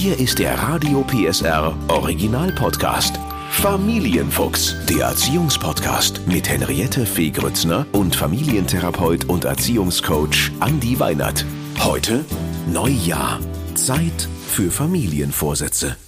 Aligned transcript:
Hier 0.00 0.18
ist 0.18 0.38
der 0.38 0.54
Radio 0.58 1.02
PSR 1.02 1.76
Original 1.88 2.50
Podcast. 2.52 3.20
Familienfuchs, 3.50 4.74
der 4.88 5.08
Erziehungspodcast 5.08 6.26
mit 6.26 6.48
Henriette 6.48 7.04
Fee 7.04 7.28
Grützner 7.28 7.84
und 7.92 8.16
Familientherapeut 8.16 9.26
und 9.26 9.44
Erziehungscoach 9.44 10.52
Andi 10.58 10.98
Weinert. 10.98 11.44
Heute 11.80 12.24
Neujahr. 12.72 13.40
Zeit 13.74 14.26
für 14.46 14.70
Familienvorsätze. 14.70 15.98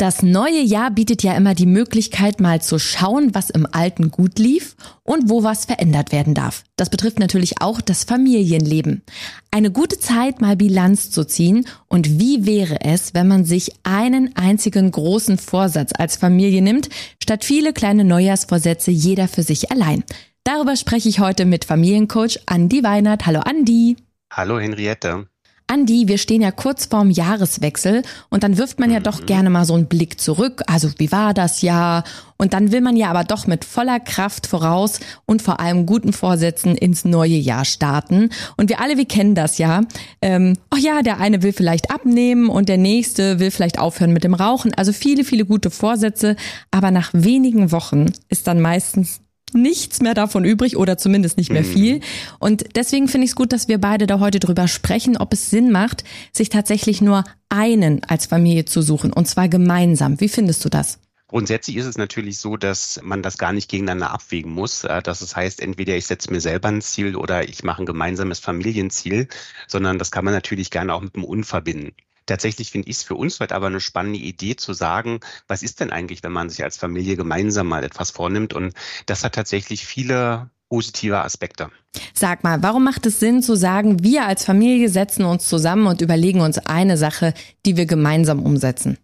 Das 0.00 0.22
neue 0.22 0.62
Jahr 0.62 0.90
bietet 0.90 1.22
ja 1.22 1.36
immer 1.36 1.54
die 1.54 1.66
Möglichkeit, 1.66 2.40
mal 2.40 2.62
zu 2.62 2.78
schauen, 2.78 3.34
was 3.34 3.50
im 3.50 3.66
Alten 3.70 4.10
gut 4.10 4.38
lief 4.38 4.74
und 5.02 5.28
wo 5.28 5.42
was 5.44 5.66
verändert 5.66 6.10
werden 6.10 6.32
darf. 6.32 6.64
Das 6.76 6.88
betrifft 6.88 7.18
natürlich 7.18 7.60
auch 7.60 7.82
das 7.82 8.04
Familienleben. 8.04 9.02
Eine 9.50 9.70
gute 9.70 9.98
Zeit, 9.98 10.40
mal 10.40 10.56
Bilanz 10.56 11.10
zu 11.10 11.26
ziehen 11.26 11.66
und 11.86 12.18
wie 12.18 12.46
wäre 12.46 12.80
es, 12.80 13.12
wenn 13.12 13.28
man 13.28 13.44
sich 13.44 13.72
einen 13.82 14.34
einzigen 14.36 14.90
großen 14.90 15.36
Vorsatz 15.36 15.90
als 15.94 16.16
Familie 16.16 16.62
nimmt, 16.62 16.88
statt 17.22 17.44
viele 17.44 17.74
kleine 17.74 18.04
Neujahrsvorsätze 18.04 18.90
jeder 18.90 19.28
für 19.28 19.42
sich 19.42 19.70
allein. 19.70 20.02
Darüber 20.44 20.76
spreche 20.76 21.10
ich 21.10 21.20
heute 21.20 21.44
mit 21.44 21.66
Familiencoach 21.66 22.38
Andi 22.46 22.82
Weinert. 22.82 23.26
Hallo 23.26 23.40
Andi. 23.40 23.98
Hallo 24.32 24.58
Henriette. 24.58 25.26
Andi, 25.70 26.08
wir 26.08 26.18
stehen 26.18 26.42
ja 26.42 26.50
kurz 26.50 26.86
vorm 26.86 27.10
Jahreswechsel 27.10 28.02
und 28.28 28.42
dann 28.42 28.58
wirft 28.58 28.80
man 28.80 28.90
ja 28.90 28.98
doch 28.98 29.20
mhm. 29.20 29.26
gerne 29.26 29.50
mal 29.50 29.64
so 29.64 29.74
einen 29.74 29.86
Blick 29.86 30.20
zurück. 30.20 30.62
Also 30.66 30.90
wie 30.98 31.12
war 31.12 31.32
das 31.32 31.62
Jahr? 31.62 32.02
Und 32.38 32.54
dann 32.54 32.72
will 32.72 32.80
man 32.80 32.96
ja 32.96 33.08
aber 33.08 33.22
doch 33.22 33.46
mit 33.46 33.64
voller 33.64 34.00
Kraft 34.00 34.48
voraus 34.48 34.98
und 35.26 35.42
vor 35.42 35.60
allem 35.60 35.86
guten 35.86 36.12
Vorsätzen 36.12 36.74
ins 36.74 37.04
neue 37.04 37.36
Jahr 37.36 37.64
starten. 37.64 38.30
Und 38.56 38.68
wir 38.68 38.80
alle, 38.80 38.96
wir 38.96 39.04
kennen 39.04 39.36
das 39.36 39.58
ja. 39.58 39.82
Ähm, 40.20 40.56
oh 40.74 40.78
ja, 40.78 41.02
der 41.02 41.20
eine 41.20 41.44
will 41.44 41.52
vielleicht 41.52 41.92
abnehmen 41.92 42.48
und 42.48 42.68
der 42.68 42.78
nächste 42.78 43.38
will 43.38 43.52
vielleicht 43.52 43.78
aufhören 43.78 44.12
mit 44.12 44.24
dem 44.24 44.34
Rauchen. 44.34 44.74
Also 44.74 44.92
viele, 44.92 45.22
viele 45.22 45.44
gute 45.44 45.70
Vorsätze. 45.70 46.34
Aber 46.72 46.90
nach 46.90 47.10
wenigen 47.12 47.70
Wochen 47.70 48.06
ist 48.28 48.48
dann 48.48 48.60
meistens 48.60 49.20
nichts 49.54 50.00
mehr 50.00 50.14
davon 50.14 50.44
übrig 50.44 50.76
oder 50.76 50.98
zumindest 50.98 51.36
nicht 51.36 51.50
mehr 51.50 51.62
mhm. 51.62 51.72
viel. 51.72 52.00
Und 52.38 52.76
deswegen 52.76 53.08
finde 53.08 53.24
ich 53.24 53.30
es 53.30 53.36
gut, 53.36 53.52
dass 53.52 53.68
wir 53.68 53.78
beide 53.78 54.06
da 54.06 54.20
heute 54.20 54.40
drüber 54.40 54.68
sprechen, 54.68 55.16
ob 55.16 55.32
es 55.32 55.50
Sinn 55.50 55.70
macht, 55.70 56.04
sich 56.32 56.48
tatsächlich 56.48 57.00
nur 57.00 57.24
einen 57.48 58.02
als 58.04 58.26
Familie 58.26 58.64
zu 58.64 58.82
suchen 58.82 59.12
und 59.12 59.26
zwar 59.26 59.48
gemeinsam. 59.48 60.20
Wie 60.20 60.28
findest 60.28 60.64
du 60.64 60.68
das? 60.68 60.98
Grundsätzlich 61.30 61.76
ist 61.76 61.86
es 61.86 61.96
natürlich 61.96 62.38
so, 62.38 62.56
dass 62.56 62.98
man 63.04 63.22
das 63.22 63.38
gar 63.38 63.52
nicht 63.52 63.70
gegeneinander 63.70 64.10
abwägen 64.10 64.50
muss. 64.50 64.80
Dass 64.80 65.20
es 65.20 65.36
heißt, 65.36 65.60
entweder 65.60 65.96
ich 65.96 66.06
setze 66.06 66.32
mir 66.32 66.40
selber 66.40 66.66
ein 66.66 66.82
Ziel 66.82 67.14
oder 67.14 67.48
ich 67.48 67.62
mache 67.62 67.82
ein 67.82 67.86
gemeinsames 67.86 68.40
Familienziel, 68.40 69.28
sondern 69.68 70.00
das 70.00 70.10
kann 70.10 70.24
man 70.24 70.34
natürlich 70.34 70.72
gerne 70.72 70.92
auch 70.92 71.02
mit 71.02 71.14
dem 71.14 71.24
Un 71.24 71.44
verbinden. 71.44 71.92
Tatsächlich 72.30 72.70
finde 72.70 72.88
ich 72.88 72.98
es 72.98 73.02
für 73.02 73.16
uns 73.16 73.40
heute 73.40 73.56
aber 73.56 73.66
eine 73.66 73.80
spannende 73.80 74.20
Idee 74.20 74.54
zu 74.54 74.72
sagen, 74.72 75.18
was 75.48 75.64
ist 75.64 75.80
denn 75.80 75.90
eigentlich, 75.90 76.22
wenn 76.22 76.30
man 76.30 76.48
sich 76.48 76.62
als 76.62 76.76
Familie 76.76 77.16
gemeinsam 77.16 77.66
mal 77.66 77.82
etwas 77.82 78.12
vornimmt? 78.12 78.54
Und 78.54 78.72
das 79.06 79.24
hat 79.24 79.34
tatsächlich 79.34 79.84
viele 79.84 80.48
positive 80.68 81.24
Aspekte. 81.24 81.72
Sag 82.14 82.44
mal, 82.44 82.62
warum 82.62 82.84
macht 82.84 83.04
es 83.06 83.18
Sinn 83.18 83.42
zu 83.42 83.56
sagen, 83.56 84.04
wir 84.04 84.26
als 84.26 84.44
Familie 84.44 84.88
setzen 84.88 85.24
uns 85.24 85.48
zusammen 85.48 85.88
und 85.88 86.02
überlegen 86.02 86.40
uns 86.40 86.58
eine 86.58 86.96
Sache, 86.96 87.34
die 87.66 87.76
wir 87.76 87.86
gemeinsam 87.86 88.44
umsetzen? 88.44 88.96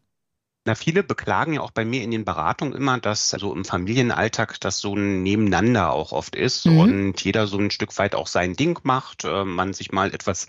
Na, 0.64 0.77
viele 0.77 1.02
beklagen 1.02 1.54
ja 1.54 1.62
auch 1.62 1.72
bei 1.72 1.84
mir 1.84 2.04
in 2.04 2.12
den 2.12 2.24
Beratungen 2.24 2.74
immer, 2.74 3.00
dass 3.00 3.30
so 3.30 3.52
im 3.52 3.64
Familienalltag 3.64 4.60
das 4.60 4.78
so 4.78 4.94
ein 4.94 5.24
Nebeneinander 5.24 5.91
auch 5.91 6.12
oft 6.12 6.36
ist 6.36 6.66
mhm. 6.66 6.78
und 6.78 7.20
jeder 7.22 7.48
so 7.48 7.58
ein 7.58 7.72
Stück 7.72 7.98
weit 7.98 8.14
auch 8.14 8.28
sein 8.28 8.54
Ding 8.54 8.78
macht, 8.84 9.24
äh, 9.24 9.44
man 9.44 9.72
sich 9.72 9.91
mal 9.91 10.14
etwas 10.14 10.47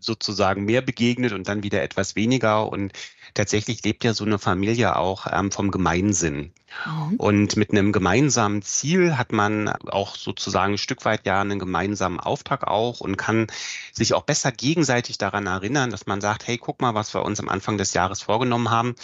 sozusagen 0.00 0.64
mehr 0.64 0.82
begegnet 0.82 1.32
und 1.32 1.48
dann 1.48 1.62
wieder 1.62 1.82
etwas 1.82 2.16
weniger. 2.16 2.70
Und 2.70 2.92
tatsächlich 3.34 3.84
lebt 3.84 4.04
ja 4.04 4.14
so 4.14 4.24
eine 4.24 4.38
Familie 4.38 4.96
auch 4.96 5.26
ähm, 5.30 5.50
vom 5.50 5.70
Gemeinsinn. 5.70 6.52
Mhm. 6.86 7.16
Und 7.16 7.56
mit 7.56 7.70
einem 7.70 7.92
gemeinsamen 7.92 8.62
Ziel 8.62 9.16
hat 9.18 9.32
man 9.32 9.68
auch 9.68 10.16
sozusagen 10.16 10.74
ein 10.74 10.78
Stück 10.78 11.04
weit 11.04 11.26
ja 11.26 11.40
einen 11.40 11.58
gemeinsamen 11.58 12.20
Auftrag 12.20 12.66
auch 12.66 13.00
und 13.00 13.16
kann 13.16 13.48
sich 13.92 14.14
auch 14.14 14.22
besser 14.22 14.52
gegenseitig 14.52 15.18
daran 15.18 15.46
erinnern, 15.46 15.90
dass 15.90 16.06
man 16.06 16.20
sagt, 16.20 16.46
hey, 16.46 16.58
guck 16.58 16.80
mal, 16.80 16.94
was 16.94 17.14
wir 17.14 17.24
uns 17.24 17.40
am 17.40 17.48
Anfang 17.48 17.78
des 17.78 17.94
Jahres 17.94 18.22
vorgenommen 18.22 18.70
haben. 18.70 18.94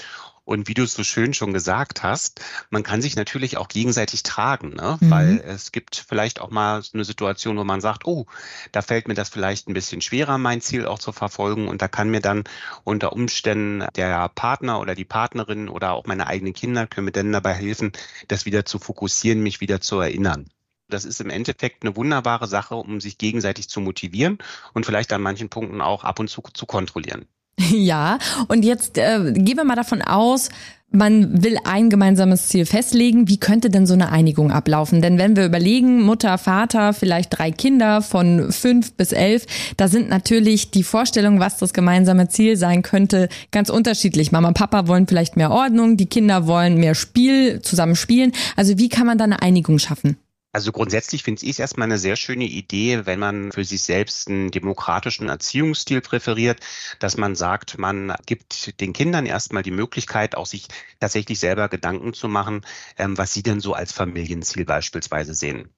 Und 0.44 0.68
wie 0.68 0.74
du 0.74 0.84
es 0.84 0.94
so 0.94 1.02
schön 1.02 1.34
schon 1.34 1.52
gesagt 1.52 2.04
hast, 2.04 2.40
man 2.70 2.84
kann 2.84 3.02
sich 3.02 3.16
natürlich 3.16 3.56
auch 3.56 3.66
gegenseitig 3.66 4.22
tragen, 4.22 4.74
ne? 4.74 4.96
Mhm. 5.00 5.10
weil 5.10 5.40
es 5.44 5.72
gibt 5.72 6.04
vielleicht 6.08 6.40
auch 6.40 6.50
mal 6.50 6.82
so 6.82 6.92
eine 6.94 7.04
Situation, 7.04 7.58
wo 7.58 7.64
man 7.64 7.80
sagt, 7.80 8.06
oh, 8.06 8.26
da 8.70 8.80
fällt 8.80 9.08
mir 9.08 9.14
das 9.14 9.28
vielleicht 9.28 9.68
ein 9.68 9.74
bisschen 9.74 10.00
schwerer, 10.00 10.38
mein 10.38 10.60
Ziel 10.60 10.85
auch 10.88 10.98
zu 10.98 11.12
verfolgen. 11.12 11.68
Und 11.68 11.82
da 11.82 11.88
kann 11.88 12.10
mir 12.10 12.20
dann 12.20 12.44
unter 12.84 13.12
Umständen 13.12 13.86
der 13.96 14.28
Partner 14.30 14.80
oder 14.80 14.94
die 14.94 15.04
Partnerin 15.04 15.68
oder 15.68 15.92
auch 15.92 16.06
meine 16.06 16.26
eigenen 16.26 16.52
Kinder 16.54 16.86
können 16.86 17.06
mir 17.06 17.12
dann 17.12 17.32
dabei 17.32 17.54
helfen, 17.54 17.92
das 18.28 18.46
wieder 18.46 18.64
zu 18.64 18.78
fokussieren, 18.78 19.42
mich 19.42 19.60
wieder 19.60 19.80
zu 19.80 20.00
erinnern. 20.00 20.48
Das 20.88 21.04
ist 21.04 21.20
im 21.20 21.30
Endeffekt 21.30 21.82
eine 21.84 21.96
wunderbare 21.96 22.46
Sache, 22.46 22.76
um 22.76 23.00
sich 23.00 23.18
gegenseitig 23.18 23.68
zu 23.68 23.80
motivieren 23.80 24.38
und 24.72 24.86
vielleicht 24.86 25.12
an 25.12 25.22
manchen 25.22 25.48
Punkten 25.48 25.80
auch 25.80 26.04
ab 26.04 26.20
und 26.20 26.28
zu 26.28 26.42
zu 26.54 26.66
kontrollieren. 26.66 27.26
Ja, 27.70 28.18
und 28.48 28.64
jetzt 28.64 28.98
äh, 28.98 29.32
gehen 29.32 29.56
wir 29.56 29.64
mal 29.64 29.76
davon 29.76 30.02
aus, 30.02 30.50
man 30.90 31.42
will 31.42 31.58
ein 31.64 31.90
gemeinsames 31.90 32.48
Ziel 32.48 32.64
festlegen. 32.64 33.28
Wie 33.28 33.38
könnte 33.38 33.70
denn 33.70 33.86
so 33.86 33.94
eine 33.94 34.12
Einigung 34.12 34.50
ablaufen? 34.50 35.02
Denn 35.02 35.18
wenn 35.18 35.36
wir 35.36 35.44
überlegen, 35.44 36.02
Mutter, 36.02 36.38
Vater, 36.38 36.92
vielleicht 36.92 37.36
drei 37.36 37.50
Kinder 37.50 38.02
von 38.02 38.52
fünf 38.52 38.92
bis 38.94 39.12
elf, 39.12 39.46
da 39.76 39.88
sind 39.88 40.08
natürlich 40.08 40.70
die 40.70 40.84
Vorstellungen, 40.84 41.40
was 41.40 41.58
das 41.58 41.74
gemeinsame 41.74 42.28
Ziel 42.28 42.56
sein 42.56 42.82
könnte, 42.82 43.28
ganz 43.50 43.68
unterschiedlich. 43.68 44.32
Mama 44.32 44.48
und 44.48 44.54
Papa 44.54 44.86
wollen 44.86 45.06
vielleicht 45.06 45.36
mehr 45.36 45.50
Ordnung, 45.50 45.96
die 45.96 46.06
Kinder 46.06 46.46
wollen 46.46 46.76
mehr 46.76 46.94
Spiel, 46.94 47.60
zusammen 47.62 47.96
spielen. 47.96 48.32
Also 48.54 48.78
wie 48.78 48.88
kann 48.88 49.06
man 49.06 49.18
da 49.18 49.24
eine 49.24 49.42
Einigung 49.42 49.78
schaffen? 49.78 50.16
Also 50.56 50.72
grundsätzlich 50.72 51.22
finde 51.22 51.44
ich 51.44 51.50
es 51.50 51.58
erstmal 51.58 51.84
eine 51.84 51.98
sehr 51.98 52.16
schöne 52.16 52.46
Idee, 52.46 53.04
wenn 53.04 53.18
man 53.20 53.52
für 53.52 53.62
sich 53.62 53.82
selbst 53.82 54.26
einen 54.26 54.50
demokratischen 54.50 55.28
Erziehungsstil 55.28 56.00
präferiert, 56.00 56.60
dass 56.98 57.18
man 57.18 57.36
sagt, 57.36 57.76
man 57.76 58.14
gibt 58.24 58.80
den 58.80 58.94
Kindern 58.94 59.26
erstmal 59.26 59.62
die 59.62 59.70
Möglichkeit, 59.70 60.34
auch 60.34 60.46
sich 60.46 60.68
tatsächlich 60.98 61.40
selber 61.40 61.68
Gedanken 61.68 62.14
zu 62.14 62.26
machen, 62.26 62.62
ähm, 62.96 63.18
was 63.18 63.34
sie 63.34 63.42
denn 63.42 63.60
so 63.60 63.74
als 63.74 63.92
Familienziel 63.92 64.64
beispielsweise 64.64 65.34
sehen. 65.34 65.68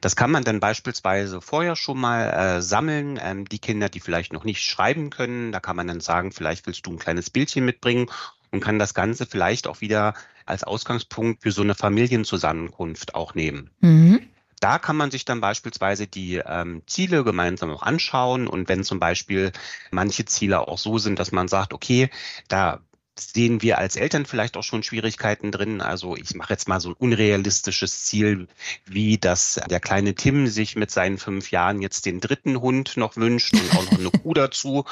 Das 0.00 0.14
kann 0.14 0.30
man 0.30 0.44
dann 0.44 0.60
beispielsweise 0.60 1.40
vorher 1.40 1.74
schon 1.74 1.98
mal 1.98 2.30
äh, 2.30 2.62
sammeln. 2.62 3.18
Ähm, 3.20 3.48
die 3.48 3.58
Kinder, 3.58 3.88
die 3.88 3.98
vielleicht 3.98 4.32
noch 4.32 4.44
nicht 4.44 4.62
schreiben 4.62 5.10
können, 5.10 5.50
da 5.50 5.58
kann 5.58 5.74
man 5.74 5.88
dann 5.88 6.00
sagen, 6.00 6.30
vielleicht 6.30 6.68
willst 6.68 6.86
du 6.86 6.92
ein 6.92 6.98
kleines 7.00 7.28
Bildchen 7.28 7.64
mitbringen 7.64 8.08
und 8.52 8.60
kann 8.60 8.78
das 8.78 8.94
Ganze 8.94 9.26
vielleicht 9.26 9.66
auch 9.66 9.80
wieder 9.80 10.14
als 10.46 10.62
Ausgangspunkt 10.62 11.42
für 11.42 11.50
so 11.50 11.62
eine 11.62 11.74
Familienzusammenkunft 11.74 13.14
auch 13.14 13.34
nehmen. 13.34 13.70
Mhm. 13.80 14.20
Da 14.60 14.78
kann 14.78 14.96
man 14.96 15.10
sich 15.10 15.24
dann 15.24 15.40
beispielsweise 15.40 16.06
die 16.06 16.36
ähm, 16.36 16.82
Ziele 16.86 17.24
gemeinsam 17.24 17.70
auch 17.70 17.82
anschauen 17.82 18.46
und 18.46 18.68
wenn 18.68 18.84
zum 18.84 19.00
Beispiel 19.00 19.50
manche 19.90 20.24
Ziele 20.24 20.68
auch 20.68 20.78
so 20.78 20.98
sind, 20.98 21.18
dass 21.18 21.32
man 21.32 21.48
sagt, 21.48 21.72
okay, 21.72 22.10
da 22.46 22.80
sehen 23.18 23.60
wir 23.60 23.78
als 23.78 23.96
Eltern 23.96 24.24
vielleicht 24.24 24.56
auch 24.56 24.62
schon 24.62 24.82
Schwierigkeiten 24.82 25.50
drin. 25.50 25.80
Also 25.80 26.16
ich 26.16 26.34
mache 26.34 26.52
jetzt 26.52 26.68
mal 26.68 26.80
so 26.80 26.90
ein 26.90 26.94
unrealistisches 26.94 28.04
Ziel, 28.04 28.48
wie 28.86 29.18
dass 29.18 29.60
der 29.68 29.80
kleine 29.80 30.14
Tim 30.14 30.46
sich 30.46 30.76
mit 30.76 30.90
seinen 30.90 31.18
fünf 31.18 31.50
Jahren 31.50 31.82
jetzt 31.82 32.06
den 32.06 32.20
dritten 32.20 32.60
Hund 32.60 32.96
noch 32.96 33.16
wünscht 33.16 33.54
und 33.54 33.76
auch 33.76 33.90
noch 33.90 33.98
eine 33.98 34.10
Kuh 34.22 34.34
dazu. 34.34 34.84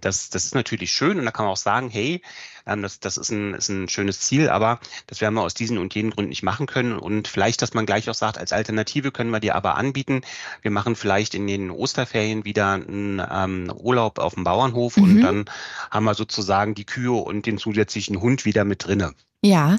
Das, 0.00 0.30
das 0.30 0.46
ist 0.46 0.54
natürlich 0.54 0.92
schön 0.92 1.18
und 1.18 1.24
da 1.24 1.30
kann 1.30 1.44
man 1.44 1.52
auch 1.52 1.58
sagen, 1.58 1.90
hey, 1.90 2.22
ähm, 2.68 2.82
das, 2.82 3.00
das 3.00 3.16
ist, 3.16 3.30
ein, 3.30 3.54
ist 3.54 3.68
ein 3.68 3.88
schönes 3.88 4.20
Ziel, 4.20 4.48
aber 4.48 4.80
das 5.06 5.20
werden 5.20 5.34
wir 5.34 5.42
aus 5.42 5.54
diesen 5.54 5.78
und 5.78 5.94
jenen 5.94 6.10
Gründen 6.10 6.30
nicht 6.30 6.42
machen 6.42 6.66
können. 6.66 6.98
Und 6.98 7.28
vielleicht, 7.28 7.62
dass 7.62 7.74
man 7.74 7.86
gleich 7.86 8.08
auch 8.08 8.14
sagt, 8.14 8.38
als 8.38 8.52
Alternative 8.52 9.12
können 9.12 9.30
wir 9.30 9.40
dir 9.40 9.54
aber 9.54 9.76
anbieten. 9.76 10.22
Wir 10.62 10.70
machen 10.70 10.96
vielleicht 10.96 11.34
in 11.34 11.46
den 11.46 11.70
Osterferien 11.70 12.44
wieder 12.44 12.74
einen 12.74 13.22
ähm, 13.30 13.72
Urlaub 13.76 14.18
auf 14.18 14.34
dem 14.34 14.44
Bauernhof 14.44 14.96
mhm. 14.96 15.02
und 15.02 15.20
dann 15.22 15.44
haben 15.90 16.04
wir 16.04 16.14
sozusagen 16.14 16.74
die 16.74 16.84
Kühe 16.84 17.12
und 17.12 17.46
den 17.46 17.58
zusätzlichen 17.58 18.20
Hund 18.20 18.44
wieder 18.44 18.64
mit 18.64 18.86
drinne. 18.86 19.12
Ja, 19.42 19.78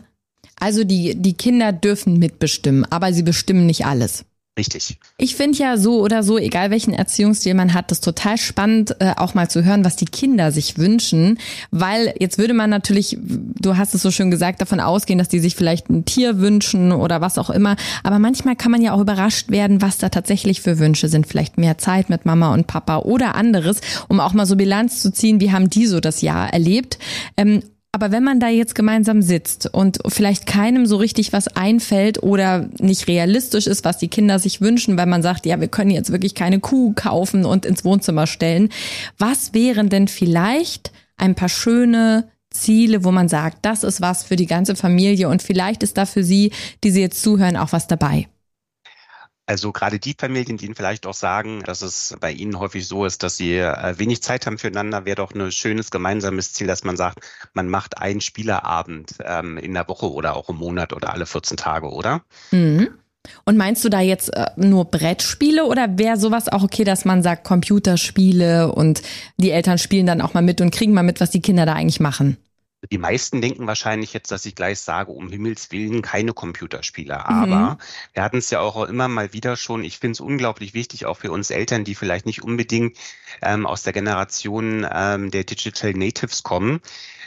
also 0.59 0.83
die, 0.83 1.15
die 1.15 1.33
Kinder 1.33 1.71
dürfen 1.71 2.19
mitbestimmen, 2.19 2.85
aber 2.85 3.13
sie 3.13 3.23
bestimmen 3.23 3.65
nicht 3.65 3.85
alles. 3.85 4.25
Richtig. 4.59 4.97
Ich 5.17 5.37
finde 5.37 5.57
ja 5.57 5.77
so 5.77 6.01
oder 6.01 6.21
so, 6.21 6.37
egal 6.37 6.69
welchen 6.69 6.93
Erziehungsstil 6.93 7.53
man 7.53 7.73
hat, 7.73 7.91
das 7.91 8.01
total 8.01 8.37
spannend, 8.37 8.93
äh, 8.99 9.13
auch 9.15 9.33
mal 9.33 9.49
zu 9.49 9.63
hören, 9.63 9.85
was 9.85 9.95
die 9.95 10.03
Kinder 10.03 10.51
sich 10.51 10.77
wünschen. 10.77 11.37
Weil 11.71 12.13
jetzt 12.19 12.37
würde 12.37 12.53
man 12.53 12.69
natürlich, 12.69 13.17
du 13.21 13.77
hast 13.77 13.95
es 13.95 14.01
so 14.01 14.11
schön 14.11 14.31
gesagt, 14.31 14.59
davon 14.59 14.81
ausgehen, 14.81 15.17
dass 15.17 15.29
die 15.29 15.39
sich 15.39 15.55
vielleicht 15.55 15.89
ein 15.89 16.03
Tier 16.03 16.39
wünschen 16.39 16.91
oder 16.91 17.21
was 17.21 17.37
auch 17.37 17.49
immer. 17.49 17.77
Aber 18.03 18.19
manchmal 18.19 18.57
kann 18.57 18.73
man 18.73 18.81
ja 18.81 18.91
auch 18.91 18.99
überrascht 18.99 19.49
werden, 19.49 19.81
was 19.81 19.97
da 19.97 20.09
tatsächlich 20.09 20.59
für 20.59 20.77
Wünsche 20.77 21.07
sind. 21.07 21.25
Vielleicht 21.25 21.57
mehr 21.57 21.77
Zeit 21.77 22.09
mit 22.09 22.25
Mama 22.25 22.53
und 22.53 22.67
Papa 22.67 22.97
oder 22.97 23.35
anderes, 23.35 23.79
um 24.09 24.19
auch 24.19 24.33
mal 24.33 24.45
so 24.45 24.57
Bilanz 24.57 25.01
zu 25.01 25.13
ziehen, 25.13 25.39
wie 25.39 25.53
haben 25.53 25.69
die 25.69 25.85
so 25.85 26.01
das 26.01 26.21
Jahr 26.21 26.51
erlebt. 26.51 26.99
Ähm, 27.37 27.63
aber 27.91 28.11
wenn 28.11 28.23
man 28.23 28.39
da 28.39 28.47
jetzt 28.49 28.75
gemeinsam 28.75 29.21
sitzt 29.21 29.73
und 29.73 29.99
vielleicht 30.07 30.45
keinem 30.45 30.85
so 30.85 30.97
richtig 30.97 31.33
was 31.33 31.47
einfällt 31.47 32.21
oder 32.21 32.69
nicht 32.79 33.07
realistisch 33.07 33.65
ist, 33.65 33.83
was 33.83 33.97
die 33.97 34.09
Kinder 34.09 34.37
sich 34.37 34.61
wünschen, 34.61 34.95
weil 34.95 35.07
man 35.07 35.23
sagt, 35.23 35.45
ja, 35.45 35.59
wir 35.59 35.69
können 35.69 35.89
jetzt 35.89 36.11
wirklich 36.11 36.35
keine 36.35 36.59
Kuh 36.59 36.93
kaufen 36.93 37.45
und 37.45 37.65
ins 37.65 37.83
Wohnzimmer 37.83 38.27
stellen, 38.27 38.69
was 39.17 39.53
wären 39.53 39.89
denn 39.89 40.07
vielleicht 40.07 40.91
ein 41.17 41.33
paar 41.33 41.49
schöne 41.49 42.29
Ziele, 42.51 43.03
wo 43.03 43.11
man 43.11 43.27
sagt, 43.27 43.59
das 43.63 43.83
ist 43.83 44.01
was 44.01 44.23
für 44.23 44.35
die 44.35 44.47
ganze 44.47 44.75
Familie 44.75 45.27
und 45.27 45.41
vielleicht 45.41 45.81
ist 45.81 45.97
da 45.97 46.05
für 46.05 46.23
Sie, 46.23 46.51
die 46.83 46.91
Sie 46.91 47.01
jetzt 47.01 47.21
zuhören, 47.21 47.57
auch 47.57 47.71
was 47.73 47.87
dabei. 47.87 48.27
Also 49.49 49.71
gerade 49.71 49.97
die 49.97 50.13
Familien, 50.15 50.57
die 50.57 50.67
Ihnen 50.67 50.75
vielleicht 50.75 51.07
auch 51.07 51.15
sagen, 51.15 51.63
dass 51.63 51.81
es 51.81 52.15
bei 52.19 52.31
Ihnen 52.31 52.59
häufig 52.59 52.87
so 52.87 53.03
ist, 53.03 53.23
dass 53.23 53.35
Sie 53.35 53.57
äh, 53.57 53.97
wenig 53.97 54.21
Zeit 54.21 54.45
haben 54.45 54.59
füreinander, 54.59 55.05
wäre 55.05 55.15
doch 55.15 55.33
ein 55.33 55.51
schönes 55.51 55.89
gemeinsames 55.89 56.53
Ziel, 56.53 56.67
dass 56.67 56.83
man 56.83 56.97
sagt, 56.97 57.27
man 57.53 57.67
macht 57.67 57.97
einen 57.97 58.21
Spielerabend 58.21 59.15
ähm, 59.25 59.57
in 59.57 59.73
der 59.73 59.87
Woche 59.87 60.11
oder 60.11 60.35
auch 60.35 60.49
im 60.49 60.57
Monat 60.57 60.93
oder 60.93 61.13
alle 61.13 61.25
14 61.25 61.57
Tage, 61.57 61.89
oder? 61.89 62.21
Mhm. 62.51 62.89
Und 63.43 63.57
meinst 63.57 63.83
du 63.83 63.89
da 63.89 64.01
jetzt 64.01 64.31
äh, 64.35 64.51
nur 64.55 64.85
Brettspiele 64.85 65.65
oder 65.65 65.97
wäre 65.97 66.17
sowas 66.17 66.47
auch 66.47 66.61
okay, 66.61 66.83
dass 66.83 67.03
man 67.03 67.23
sagt 67.23 67.43
Computerspiele 67.43 68.71
und 68.71 69.01
die 69.37 69.49
Eltern 69.49 69.79
spielen 69.79 70.05
dann 70.05 70.21
auch 70.21 70.35
mal 70.35 70.43
mit 70.43 70.61
und 70.61 70.69
kriegen 70.69 70.93
mal 70.93 71.01
mit, 71.01 71.19
was 71.21 71.31
die 71.31 71.41
Kinder 71.41 71.65
da 71.65 71.73
eigentlich 71.73 71.99
machen? 71.99 72.37
Die 72.91 72.97
meisten 72.97 73.41
denken 73.41 73.67
wahrscheinlich 73.67 74.13
jetzt, 74.13 74.31
dass 74.31 74.45
ich 74.45 74.55
gleich 74.55 74.79
sage, 74.79 75.11
um 75.11 75.29
Himmels 75.29 75.69
Willen 75.71 76.01
keine 76.01 76.33
Computerspiele. 76.33 77.25
Aber 77.25 77.71
mhm. 77.71 77.77
wir 78.13 78.23
hatten 78.23 78.37
es 78.37 78.49
ja 78.51 78.61
auch 78.61 78.87
immer 78.87 79.09
mal 79.09 79.33
wieder 79.33 79.57
schon. 79.57 79.83
Ich 79.83 79.99
finde 79.99 80.13
es 80.13 80.21
unglaublich 80.21 80.73
wichtig, 80.73 81.05
auch 81.05 81.17
für 81.17 81.31
uns 81.31 81.49
Eltern, 81.49 81.83
die 81.83 81.93
vielleicht 81.93 82.25
nicht 82.25 82.41
unbedingt 82.41 82.97
ähm, 83.41 83.65
aus 83.65 83.83
der 83.83 83.91
Generation 83.91 84.87
ähm, 84.89 85.29
der 85.29 85.43
Digital 85.43 85.91
Natives 85.93 86.43
kommen, 86.43 86.79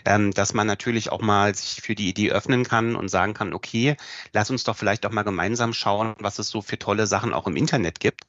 ähm, 0.05 0.33
dass 0.33 0.55
man 0.55 0.67
natürlich 0.67 1.11
auch 1.13 1.21
mal 1.21 1.55
sich 1.55 1.81
für 1.83 1.95
die 1.95 2.09
Idee 2.09 2.31
öffnen 2.31 2.65
kann 2.65 2.97
und 2.97 3.09
sagen 3.09 3.35
kann, 3.35 3.55
okay, 3.55 3.97
lass 4.33 4.51
uns 4.51 4.65
doch 4.65 4.77
vielleicht 4.77 5.07
auch 5.07 5.11
mal 5.11 5.23
gemeinsam 5.23 5.73
schauen, 5.73 6.15
was 6.19 6.39
es 6.39 6.49
so 6.49 6.63
für 6.63 6.79
tolle 6.79 7.07
Sachen 7.07 7.33
auch 7.33 7.47
im 7.47 7.57
Internet 7.57 8.01
gibt. 8.01 8.25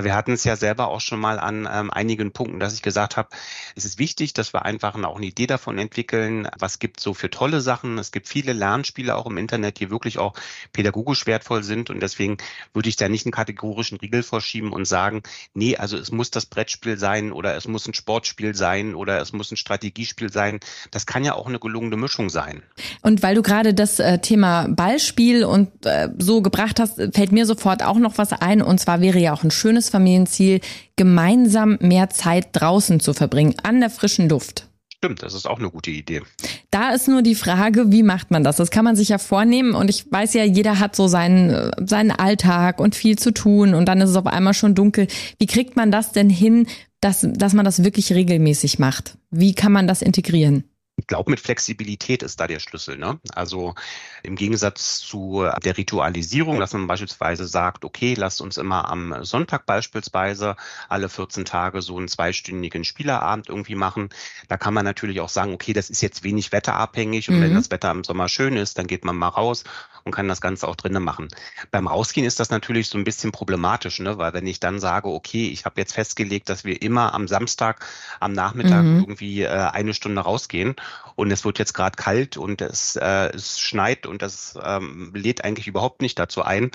Wir 0.00 0.14
hatten 0.14 0.32
es 0.32 0.44
ja 0.44 0.56
selber 0.56 0.88
auch 0.88 1.00
schon 1.00 1.20
mal 1.20 1.38
an 1.38 1.68
ähm, 1.70 1.90
einigen 1.90 2.32
Punkten, 2.32 2.60
dass 2.60 2.74
ich 2.74 2.82
gesagt 2.82 3.16
habe, 3.16 3.28
es 3.76 3.84
ist 3.84 3.98
wichtig, 3.98 4.32
dass 4.32 4.52
wir 4.52 4.64
einfach 4.64 4.94
auch 5.02 5.16
eine 5.16 5.26
Idee 5.26 5.46
davon 5.46 5.78
entwickeln, 5.78 6.48
was 6.58 6.78
gibt 6.78 7.00
so 7.00 7.14
für 7.14 7.30
tolle 7.30 7.60
Sachen. 7.60 7.98
Es 7.98 8.12
gibt 8.12 8.28
viele 8.28 8.52
Lernspiele 8.52 9.16
auch 9.16 9.26
im 9.26 9.38
Internet, 9.38 9.80
die 9.80 9.90
wirklich 9.90 10.18
auch 10.18 10.34
pädagogisch 10.72 11.26
wertvoll 11.26 11.62
sind 11.62 11.90
und 11.90 12.00
deswegen 12.00 12.36
würde 12.74 12.88
ich 12.88 12.96
da 12.96 13.08
nicht 13.08 13.26
einen 13.26 13.32
kategorischen 13.32 13.98
Riegel 13.98 14.22
vorschieben 14.22 14.72
und 14.72 14.84
sagen, 14.84 15.22
nee, 15.54 15.76
also 15.76 15.96
es 15.96 16.10
muss 16.10 16.30
das 16.30 16.46
Brettspiel 16.46 16.98
sein 16.98 17.32
oder 17.32 17.56
es 17.56 17.66
muss 17.68 17.86
ein 17.86 17.94
Sportspiel 17.94 18.54
sein 18.54 18.94
oder 18.94 19.20
es 19.20 19.32
muss 19.32 19.50
ein 19.50 19.56
Strategiespiel 19.56 20.32
sein. 20.32 20.60
Das 20.90 21.06
kann 21.12 21.24
ja 21.24 21.34
auch 21.34 21.46
eine 21.46 21.58
gelungene 21.58 21.98
Mischung 21.98 22.30
sein. 22.30 22.62
Und 23.02 23.22
weil 23.22 23.34
du 23.34 23.42
gerade 23.42 23.74
das 23.74 23.98
äh, 23.98 24.18
Thema 24.20 24.66
Ballspiel 24.68 25.44
und 25.44 25.84
äh, 25.84 26.08
so 26.16 26.40
gebracht 26.40 26.80
hast, 26.80 26.94
fällt 27.12 27.32
mir 27.32 27.44
sofort 27.44 27.82
auch 27.82 27.98
noch 27.98 28.16
was 28.16 28.32
ein. 28.32 28.62
Und 28.62 28.80
zwar 28.80 29.02
wäre 29.02 29.18
ja 29.18 29.34
auch 29.34 29.44
ein 29.44 29.50
schönes 29.50 29.90
Familienziel, 29.90 30.62
gemeinsam 30.96 31.76
mehr 31.82 32.08
Zeit 32.08 32.48
draußen 32.52 32.98
zu 32.98 33.12
verbringen, 33.12 33.54
an 33.62 33.80
der 33.80 33.90
frischen 33.90 34.26
Luft. 34.30 34.68
Stimmt, 34.96 35.22
das 35.22 35.34
ist 35.34 35.46
auch 35.46 35.58
eine 35.58 35.68
gute 35.68 35.90
Idee. 35.90 36.22
Da 36.70 36.92
ist 36.92 37.08
nur 37.08 37.20
die 37.20 37.34
Frage, 37.34 37.92
wie 37.92 38.02
macht 38.02 38.30
man 38.30 38.42
das? 38.42 38.56
Das 38.56 38.70
kann 38.70 38.84
man 38.86 38.96
sich 38.96 39.10
ja 39.10 39.18
vornehmen 39.18 39.74
und 39.74 39.90
ich 39.90 40.10
weiß 40.10 40.32
ja, 40.32 40.44
jeder 40.44 40.78
hat 40.78 40.96
so 40.96 41.08
seinen, 41.08 41.72
seinen 41.86 42.12
Alltag 42.12 42.80
und 42.80 42.94
viel 42.94 43.18
zu 43.18 43.32
tun 43.32 43.74
und 43.74 43.84
dann 43.86 44.00
ist 44.00 44.10
es 44.10 44.16
auf 44.16 44.26
einmal 44.26 44.54
schon 44.54 44.74
dunkel. 44.74 45.08
Wie 45.38 45.46
kriegt 45.46 45.76
man 45.76 45.90
das 45.90 46.12
denn 46.12 46.30
hin, 46.30 46.68
dass, 47.00 47.26
dass 47.30 47.52
man 47.52 47.66
das 47.66 47.84
wirklich 47.84 48.14
regelmäßig 48.14 48.78
macht? 48.78 49.18
Wie 49.30 49.54
kann 49.54 49.72
man 49.72 49.86
das 49.86 50.00
integrieren? 50.00 50.64
Ich 51.02 51.08
glaube, 51.08 51.32
mit 51.32 51.40
Flexibilität 51.40 52.22
ist 52.22 52.38
da 52.38 52.46
der 52.46 52.60
Schlüssel. 52.60 52.96
Ne? 52.96 53.18
Also 53.34 53.74
im 54.22 54.36
Gegensatz 54.36 55.00
zu 55.00 55.44
der 55.64 55.76
Ritualisierung, 55.76 56.60
dass 56.60 56.74
man 56.74 56.86
beispielsweise 56.86 57.44
sagt, 57.48 57.84
okay, 57.84 58.14
lasst 58.14 58.40
uns 58.40 58.56
immer 58.56 58.88
am 58.88 59.24
Sonntag 59.24 59.66
beispielsweise 59.66 60.54
alle 60.88 61.08
14 61.08 61.44
Tage 61.44 61.82
so 61.82 61.98
einen 61.98 62.06
zweistündigen 62.06 62.84
Spielerabend 62.84 63.48
irgendwie 63.48 63.74
machen. 63.74 64.10
Da 64.46 64.56
kann 64.56 64.74
man 64.74 64.84
natürlich 64.84 65.20
auch 65.20 65.28
sagen, 65.28 65.52
okay, 65.52 65.72
das 65.72 65.90
ist 65.90 66.02
jetzt 66.02 66.22
wenig 66.22 66.52
wetterabhängig 66.52 67.28
und 67.28 67.38
mhm. 67.38 67.42
wenn 67.42 67.54
das 67.54 67.72
Wetter 67.72 67.90
im 67.90 68.04
Sommer 68.04 68.28
schön 68.28 68.56
ist, 68.56 68.78
dann 68.78 68.86
geht 68.86 69.04
man 69.04 69.16
mal 69.16 69.26
raus 69.26 69.64
und 70.04 70.12
kann 70.12 70.28
das 70.28 70.40
Ganze 70.40 70.68
auch 70.68 70.76
drinnen 70.76 71.02
machen. 71.02 71.28
Beim 71.70 71.86
Rausgehen 71.86 72.26
ist 72.26 72.40
das 72.40 72.50
natürlich 72.50 72.88
so 72.88 72.98
ein 72.98 73.04
bisschen 73.04 73.32
problematisch, 73.32 74.00
ne? 74.00 74.18
weil 74.18 74.32
wenn 74.32 74.46
ich 74.46 74.60
dann 74.60 74.80
sage, 74.80 75.08
okay, 75.08 75.48
ich 75.48 75.64
habe 75.64 75.80
jetzt 75.80 75.94
festgelegt, 75.94 76.48
dass 76.48 76.64
wir 76.64 76.80
immer 76.82 77.14
am 77.14 77.28
Samstag 77.28 77.86
am 78.20 78.32
Nachmittag 78.32 78.84
mhm. 78.84 79.00
irgendwie 79.00 79.42
äh, 79.42 79.48
eine 79.48 79.94
Stunde 79.94 80.22
rausgehen 80.22 80.76
und 81.14 81.30
es 81.30 81.44
wird 81.44 81.58
jetzt 81.58 81.74
gerade 81.74 81.96
kalt 81.96 82.36
und 82.36 82.60
es, 82.62 82.96
äh, 82.96 83.30
es 83.34 83.60
schneit 83.60 84.06
und 84.06 84.22
das 84.22 84.58
ähm, 84.62 85.12
lädt 85.14 85.44
eigentlich 85.44 85.66
überhaupt 85.66 86.02
nicht 86.02 86.18
dazu 86.18 86.42
ein, 86.42 86.70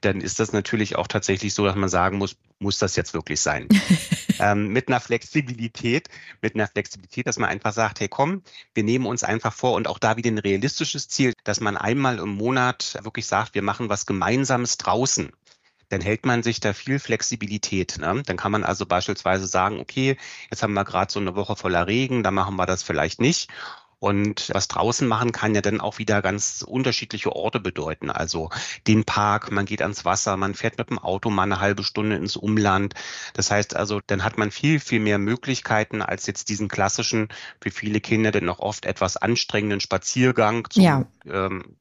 dann 0.00 0.20
ist 0.20 0.40
das 0.40 0.52
natürlich 0.52 0.96
auch 0.96 1.06
tatsächlich 1.06 1.54
so, 1.54 1.64
dass 1.64 1.76
man 1.76 1.88
sagen 1.88 2.18
muss, 2.18 2.36
muss 2.60 2.78
das 2.78 2.96
jetzt 2.96 3.14
wirklich 3.14 3.40
sein? 3.40 3.68
ähm, 4.38 4.68
mit 4.68 4.88
einer 4.88 5.00
Flexibilität, 5.00 6.08
mit 6.40 6.54
einer 6.54 6.68
Flexibilität, 6.68 7.26
dass 7.26 7.38
man 7.38 7.50
einfach 7.50 7.72
sagt, 7.72 8.00
hey 8.00 8.08
komm, 8.08 8.42
wir 8.74 8.84
nehmen 8.84 9.06
uns 9.06 9.22
einfach 9.24 9.52
vor 9.52 9.74
und 9.74 9.88
auch 9.88 9.98
da 9.98 10.16
wieder 10.16 10.30
ein 10.30 10.38
realistisches 10.38 11.08
Ziel, 11.08 11.32
dass 11.44 11.60
man 11.60 11.76
einmal 11.76 12.18
im 12.18 12.30
Monat 12.30 12.98
wirklich 13.02 13.26
sagt, 13.26 13.54
wir 13.54 13.62
machen 13.62 13.88
was 13.88 14.06
Gemeinsames 14.06 14.78
draußen 14.78 15.30
dann 15.90 16.00
hält 16.00 16.24
man 16.24 16.42
sich 16.42 16.60
da 16.60 16.72
viel 16.72 16.98
Flexibilität. 16.98 17.98
Ne? 17.98 18.22
Dann 18.24 18.36
kann 18.36 18.52
man 18.52 18.64
also 18.64 18.86
beispielsweise 18.86 19.46
sagen, 19.46 19.80
okay, 19.80 20.16
jetzt 20.50 20.62
haben 20.62 20.72
wir 20.72 20.84
gerade 20.84 21.12
so 21.12 21.20
eine 21.20 21.34
Woche 21.34 21.56
voller 21.56 21.86
Regen, 21.86 22.22
da 22.22 22.30
machen 22.30 22.56
wir 22.56 22.66
das 22.66 22.82
vielleicht 22.82 23.20
nicht. 23.20 23.50
Und 24.00 24.50
was 24.54 24.66
draußen 24.66 25.06
machen 25.06 25.30
kann 25.30 25.54
ja 25.54 25.60
dann 25.60 25.80
auch 25.80 25.98
wieder 25.98 26.22
ganz 26.22 26.64
unterschiedliche 26.66 27.36
Orte 27.36 27.60
bedeuten. 27.60 28.10
Also 28.10 28.48
den 28.86 29.04
Park, 29.04 29.52
man 29.52 29.66
geht 29.66 29.82
ans 29.82 30.06
Wasser, 30.06 30.38
man 30.38 30.54
fährt 30.54 30.78
mit 30.78 30.88
dem 30.88 30.98
Auto 30.98 31.28
mal 31.28 31.42
eine 31.42 31.60
halbe 31.60 31.84
Stunde 31.84 32.16
ins 32.16 32.34
Umland. 32.34 32.94
Das 33.34 33.50
heißt 33.50 33.76
also, 33.76 34.00
dann 34.06 34.24
hat 34.24 34.38
man 34.38 34.50
viel, 34.50 34.80
viel 34.80 35.00
mehr 35.00 35.18
Möglichkeiten 35.18 36.00
als 36.00 36.26
jetzt 36.26 36.48
diesen 36.48 36.68
klassischen, 36.68 37.28
für 37.60 37.70
viele 37.70 38.00
Kinder 38.00 38.30
denn 38.30 38.46
noch 38.46 38.58
oft 38.58 38.86
etwas 38.86 39.18
anstrengenden 39.18 39.80
Spaziergang 39.80 40.66
zum 40.70 40.82
ja. 40.82 41.04
ähm, 41.26 41.76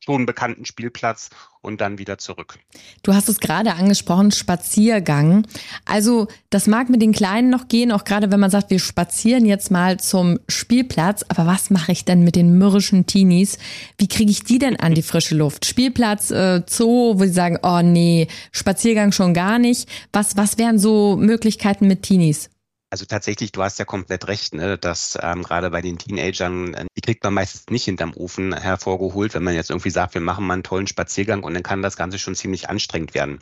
schon 0.00 0.26
bekannten 0.26 0.64
Spielplatz 0.64 1.30
und 1.62 1.80
dann 1.80 1.98
wieder 1.98 2.18
zurück. 2.18 2.58
Du 3.02 3.14
hast 3.14 3.28
es 3.28 3.38
gerade 3.38 3.74
angesprochen, 3.74 4.32
Spaziergang. 4.32 5.46
Also 5.84 6.28
das 6.48 6.66
mag 6.66 6.88
mit 6.88 7.02
den 7.02 7.12
Kleinen 7.12 7.50
noch 7.50 7.68
gehen, 7.68 7.92
auch 7.92 8.04
gerade 8.04 8.32
wenn 8.32 8.40
man 8.40 8.50
sagt, 8.50 8.70
wir 8.70 8.78
spazieren 8.78 9.44
jetzt 9.44 9.70
mal 9.70 10.00
zum 10.00 10.40
Spielplatz. 10.48 11.22
Aber 11.28 11.46
was 11.46 11.70
mache 11.70 11.92
ich 11.92 12.04
denn 12.04 12.24
mit 12.24 12.34
den 12.34 12.56
mürrischen 12.56 13.06
Teenies? 13.06 13.58
Wie 13.98 14.08
kriege 14.08 14.30
ich 14.30 14.42
die 14.42 14.58
denn 14.58 14.76
an 14.80 14.94
die 14.94 15.02
frische 15.02 15.34
Luft? 15.34 15.66
Spielplatz, 15.66 16.30
äh, 16.30 16.62
Zoo, 16.66 17.18
wo 17.18 17.24
sie 17.24 17.32
sagen, 17.32 17.58
oh 17.62 17.82
nee, 17.82 18.26
Spaziergang 18.52 19.12
schon 19.12 19.34
gar 19.34 19.58
nicht. 19.58 19.88
Was, 20.12 20.36
was 20.36 20.56
wären 20.56 20.78
so 20.78 21.16
Möglichkeiten 21.16 21.86
mit 21.86 22.02
Teenies? 22.02 22.48
Also 22.92 23.04
tatsächlich, 23.04 23.52
du 23.52 23.62
hast 23.62 23.78
ja 23.78 23.84
komplett 23.84 24.26
recht, 24.26 24.52
ne, 24.52 24.76
dass 24.76 25.16
ähm, 25.22 25.44
gerade 25.44 25.70
bei 25.70 25.80
den 25.80 25.96
Teenagern, 25.96 26.74
äh, 26.74 26.86
die 26.96 27.00
kriegt 27.00 27.22
man 27.22 27.34
meistens 27.34 27.66
nicht 27.70 27.84
hinterm 27.84 28.14
Ofen 28.16 28.52
hervorgeholt, 28.52 29.32
wenn 29.34 29.44
man 29.44 29.54
jetzt 29.54 29.70
irgendwie 29.70 29.90
sagt, 29.90 30.14
wir 30.14 30.20
machen 30.20 30.44
mal 30.44 30.54
einen 30.54 30.64
tollen 30.64 30.88
Spaziergang 30.88 31.44
und 31.44 31.54
dann 31.54 31.62
kann 31.62 31.82
das 31.82 31.96
Ganze 31.96 32.18
schon 32.18 32.34
ziemlich 32.34 32.68
anstrengend 32.68 33.14
werden. 33.14 33.38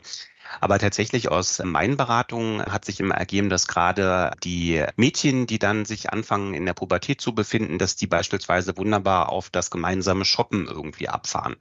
Aber 0.61 0.79
tatsächlich 0.79 1.31
aus 1.31 1.63
meinen 1.65 1.97
Beratungen 1.97 2.63
hat 2.67 2.85
sich 2.85 3.01
immer 3.01 3.15
ergeben, 3.15 3.49
dass 3.49 3.67
gerade 3.67 4.33
die 4.45 4.85
Mädchen, 4.97 5.47
die 5.47 5.59
dann 5.59 5.85
sich 5.87 6.11
anfangen 6.11 6.55
in 6.55 6.67
der 6.67 6.75
Pubertät 6.75 7.21
zu 7.21 7.35
befinden, 7.35 7.79
dass 7.79 7.97
die 7.97 8.07
beispielsweise 8.07 8.77
wunderbar 8.77 9.31
auf 9.31 9.51
das 9.51 9.71
gemeinsame 9.71 10.25
Shoppen 10.25 10.67
irgendwie 10.67 11.09
abfahren. 11.09 11.57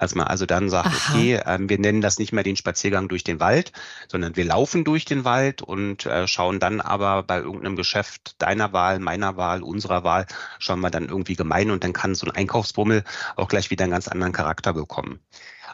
Dass 0.00 0.14
man 0.14 0.26
also 0.26 0.46
dann 0.46 0.70
sagt, 0.70 0.88
Aha. 0.88 1.14
okay, 1.14 1.34
äh, 1.34 1.58
wir 1.60 1.78
nennen 1.78 2.00
das 2.00 2.18
nicht 2.18 2.32
mehr 2.32 2.42
den 2.42 2.56
Spaziergang 2.56 3.08
durch 3.08 3.22
den 3.22 3.38
Wald, 3.38 3.72
sondern 4.08 4.34
wir 4.34 4.44
laufen 4.44 4.82
durch 4.82 5.04
den 5.04 5.24
Wald 5.24 5.62
und 5.62 6.06
äh, 6.06 6.26
schauen 6.26 6.58
dann 6.58 6.80
aber 6.80 7.22
bei 7.22 7.38
irgendeinem 7.38 7.76
Geschäft 7.76 8.34
deiner 8.38 8.72
Wahl, 8.72 8.98
meiner 8.98 9.36
Wahl, 9.36 9.62
unserer 9.62 10.02
Wahl, 10.02 10.26
schauen 10.58 10.80
wir 10.80 10.90
dann 10.90 11.08
irgendwie 11.08 11.36
gemein 11.36 11.70
und 11.70 11.84
dann 11.84 11.92
kann 11.92 12.14
so 12.14 12.26
ein 12.26 12.34
Einkaufsbummel 12.34 13.04
auch 13.36 13.48
gleich 13.48 13.70
wieder 13.70 13.84
einen 13.84 13.92
ganz 13.92 14.08
anderen 14.08 14.32
Charakter 14.32 14.72
bekommen. 14.72 15.20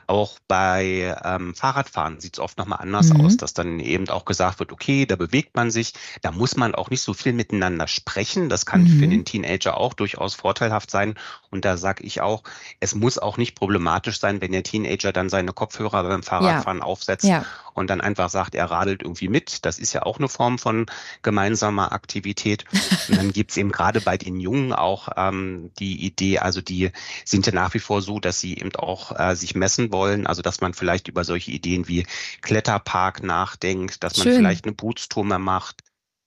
Auch 0.06 0.38
bei 0.48 1.16
ähm, 1.24 1.54
Fahrradfahren 1.54 2.20
sieht 2.20 2.34
es 2.34 2.40
oft 2.40 2.58
nochmal 2.58 2.80
anders 2.80 3.12
mhm. 3.12 3.20
aus, 3.20 3.36
dass 3.36 3.54
dann 3.54 3.80
eben 3.80 4.08
auch 4.08 4.24
gesagt 4.24 4.58
wird, 4.58 4.72
okay, 4.72 5.06
da 5.06 5.16
bewegt 5.16 5.56
man 5.56 5.70
sich, 5.70 5.94
da 6.22 6.32
muss 6.32 6.56
man 6.56 6.74
auch 6.74 6.90
nicht 6.90 7.02
so 7.02 7.14
viel 7.14 7.32
miteinander 7.32 7.88
sprechen. 7.88 8.48
Das 8.48 8.66
kann 8.66 8.82
mhm. 8.82 9.00
für 9.00 9.08
den 9.08 9.24
Teenager 9.24 9.76
auch 9.76 9.94
durchaus 9.94 10.34
vorteilhaft 10.34 10.90
sein. 10.90 11.14
Und 11.50 11.64
da 11.64 11.76
sage 11.76 12.04
ich 12.04 12.20
auch, 12.20 12.42
es 12.80 12.94
muss 12.94 13.18
auch 13.18 13.36
nicht 13.36 13.54
problematisch 13.54 14.20
sein, 14.20 14.40
wenn 14.40 14.52
der 14.52 14.62
Teenager 14.62 15.12
dann 15.12 15.28
seine 15.28 15.52
Kopfhörer 15.52 16.02
beim 16.02 16.22
Fahrradfahren 16.22 16.78
ja. 16.78 16.84
aufsetzt 16.84 17.24
ja. 17.24 17.44
und 17.74 17.88
dann 17.88 18.00
einfach 18.00 18.28
sagt, 18.28 18.54
er 18.54 18.70
radelt 18.70 19.02
irgendwie 19.02 19.28
mit. 19.28 19.64
Das 19.64 19.78
ist 19.78 19.92
ja 19.92 20.02
auch 20.02 20.18
eine 20.18 20.28
Form 20.28 20.58
von 20.58 20.86
gemeinsamer 21.22 21.92
Aktivität. 21.92 22.64
Und 23.08 23.16
dann 23.16 23.32
gibt's 23.32 23.56
eben 23.56 23.72
gerade 23.72 24.00
bei 24.00 24.16
den 24.16 24.40
Jungen 24.40 24.72
auch 24.72 25.08
ähm, 25.16 25.70
die 25.78 26.04
Idee, 26.04 26.38
also 26.38 26.60
die 26.60 26.90
sind 27.24 27.46
ja 27.46 27.52
nach 27.52 27.74
wie 27.74 27.78
vor 27.78 28.02
so, 28.02 28.20
dass 28.20 28.40
sie 28.40 28.58
eben 28.58 28.74
auch 28.76 29.18
äh, 29.18 29.34
sich 29.34 29.54
messen 29.54 29.86
wollen. 29.93 30.26
Also 30.26 30.43
dass 30.43 30.61
man 30.61 30.75
vielleicht 30.75 31.09
über 31.09 31.25
solche 31.25 31.50
Ideen 31.50 31.88
wie 31.88 32.07
Kletterpark 32.43 33.23
nachdenkt, 33.23 34.02
dass 34.02 34.16
man 34.16 34.25
Schön. 34.25 34.37
vielleicht 34.37 34.64
eine 34.64 34.75
Bootstour 34.75 35.25
macht, 35.25 35.83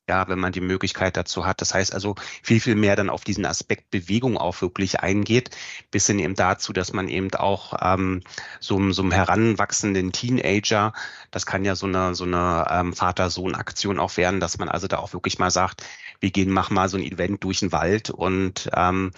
ja, 0.10 0.28
wenn 0.28 0.40
man 0.40 0.52
die 0.52 0.60
Möglichkeit 0.60 1.16
dazu 1.16 1.46
hat. 1.46 1.62
Das 1.62 1.74
heißt 1.74 1.94
also 1.94 2.16
viel, 2.42 2.60
viel 2.60 2.76
mehr 2.76 2.96
dann 2.96 3.12
auf 3.12 3.24
diesen 3.24 3.46
Aspekt 3.46 3.92
Bewegung 3.92 4.38
auch 4.38 4.60
wirklich 4.62 5.00
eingeht, 5.02 5.52
bis 5.92 6.08
hin 6.08 6.18
eben 6.18 6.34
dazu, 6.34 6.74
dass 6.74 6.92
man 6.94 7.08
eben 7.08 7.32
auch 7.36 7.76
ähm, 7.80 8.22
so, 8.60 8.92
so 8.92 9.04
einem 9.04 9.12
heranwachsenden 9.12 10.12
Teenager, 10.12 10.94
das 11.30 11.46
kann 11.46 11.64
ja 11.64 11.76
so 11.76 11.86
eine, 11.86 12.16
so 12.16 12.24
eine 12.24 12.66
ähm, 12.72 12.94
Vater-Sohn-Aktion 12.94 14.00
auch 14.00 14.18
werden, 14.18 14.40
dass 14.40 14.58
man 14.58 14.68
also 14.68 14.88
da 14.88 14.98
auch 14.98 15.14
wirklich 15.14 15.38
mal 15.38 15.52
sagt, 15.52 15.84
wir 16.20 16.32
gehen, 16.32 16.50
machen 16.52 16.74
mal 16.74 16.90
so 16.90 16.98
ein 16.98 17.04
Event 17.04 17.44
durch 17.44 17.60
den 17.60 17.72
Wald 17.72 18.10
und 18.10 18.70
ähm, 18.76 19.12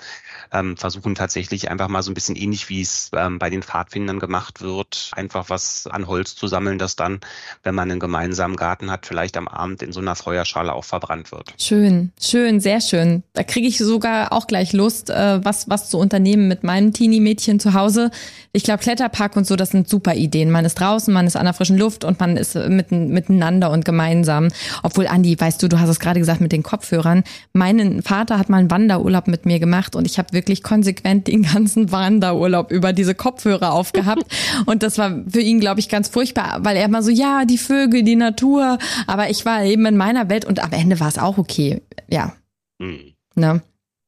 ähm, 0.51 0.77
versuchen 0.77 1.15
tatsächlich 1.15 1.69
einfach 1.71 1.87
mal 1.87 2.03
so 2.03 2.11
ein 2.11 2.13
bisschen 2.13 2.35
ähnlich, 2.35 2.69
wie 2.69 2.81
es 2.81 3.09
ähm, 3.15 3.39
bei 3.39 3.49
den 3.49 3.63
Pfadfindern 3.63 4.19
gemacht 4.19 4.61
wird, 4.61 5.11
einfach 5.15 5.49
was 5.49 5.87
an 5.87 6.07
Holz 6.07 6.35
zu 6.35 6.47
sammeln, 6.47 6.77
das 6.77 6.95
dann, 6.95 7.19
wenn 7.63 7.73
man 7.73 7.89
einen 7.89 7.99
gemeinsamen 7.99 8.55
Garten 8.55 8.91
hat, 8.91 9.05
vielleicht 9.05 9.37
am 9.37 9.47
Abend 9.47 9.81
in 9.81 9.91
so 9.91 9.99
einer 9.99 10.15
Feuerschale 10.15 10.73
auch 10.73 10.85
verbrannt 10.85 11.31
wird. 11.31 11.53
Schön, 11.57 12.11
schön, 12.19 12.59
sehr 12.59 12.81
schön. 12.81 13.23
Da 13.33 13.43
kriege 13.43 13.67
ich 13.67 13.77
sogar 13.77 14.31
auch 14.31 14.47
gleich 14.47 14.73
Lust, 14.73 15.09
äh, 15.09 15.43
was, 15.43 15.69
was 15.69 15.89
zu 15.89 15.97
unternehmen 15.97 16.47
mit 16.47 16.63
meinem 16.63 16.93
Teenie-Mädchen 16.93 17.59
zu 17.59 17.73
Hause. 17.73 18.11
Ich 18.51 18.63
glaube, 18.63 18.83
Kletterpark 18.83 19.35
und 19.37 19.47
so, 19.47 19.55
das 19.55 19.69
sind 19.69 19.87
super 19.87 20.13
Ideen. 20.13 20.51
Man 20.51 20.65
ist 20.65 20.75
draußen, 20.75 21.13
man 21.13 21.25
ist 21.25 21.35
an 21.35 21.45
der 21.45 21.53
frischen 21.53 21.77
Luft 21.77 22.03
und 22.03 22.19
man 22.19 22.37
ist 22.37 22.55
mit, 22.55 22.91
miteinander 22.91 23.71
und 23.71 23.85
gemeinsam. 23.85 24.49
Obwohl, 24.83 25.07
Andi, 25.07 25.39
weißt 25.39 25.63
du, 25.63 25.69
du 25.69 25.79
hast 25.79 25.89
es 25.89 25.99
gerade 25.99 26.19
gesagt 26.19 26.41
mit 26.41 26.51
den 26.51 26.63
Kopfhörern. 26.91 27.23
Mein 27.53 28.01
Vater 28.01 28.37
hat 28.37 28.49
mal 28.49 28.57
einen 28.57 28.71
Wanderurlaub 28.71 29.27
mit 29.27 29.45
mir 29.45 29.59
gemacht 29.59 29.95
und 29.95 30.05
ich 30.05 30.17
habe 30.17 30.33
wirklich 30.33 30.63
konsequent 30.63 31.27
den 31.27 31.43
ganzen 31.43 31.91
Wanderurlaub 31.91 32.71
über 32.71 32.93
diese 32.93 33.15
Kopfhörer 33.15 33.71
aufgehabt. 33.71 34.23
und 34.65 34.83
das 34.83 34.97
war 34.97 35.23
für 35.29 35.41
ihn, 35.41 35.59
glaube 35.59 35.79
ich, 35.79 35.89
ganz 35.89 36.09
furchtbar, 36.09 36.59
weil 36.63 36.77
er 36.77 36.85
immer 36.85 37.01
so, 37.01 37.11
ja, 37.11 37.45
die 37.45 37.57
Vögel, 37.57 38.03
die 38.03 38.15
Natur. 38.15 38.77
Aber 39.07 39.29
ich 39.29 39.45
war 39.45 39.63
eben 39.63 39.85
in 39.85 39.97
meiner 39.97 40.29
Welt 40.29 40.45
und 40.45 40.61
am 40.61 40.71
Ende 40.71 40.99
war 40.99 41.07
es 41.07 41.17
auch 41.17 41.37
okay. 41.37 41.81
Ja. 42.09 42.33
Hm. 42.81 43.13
Ne? 43.35 43.61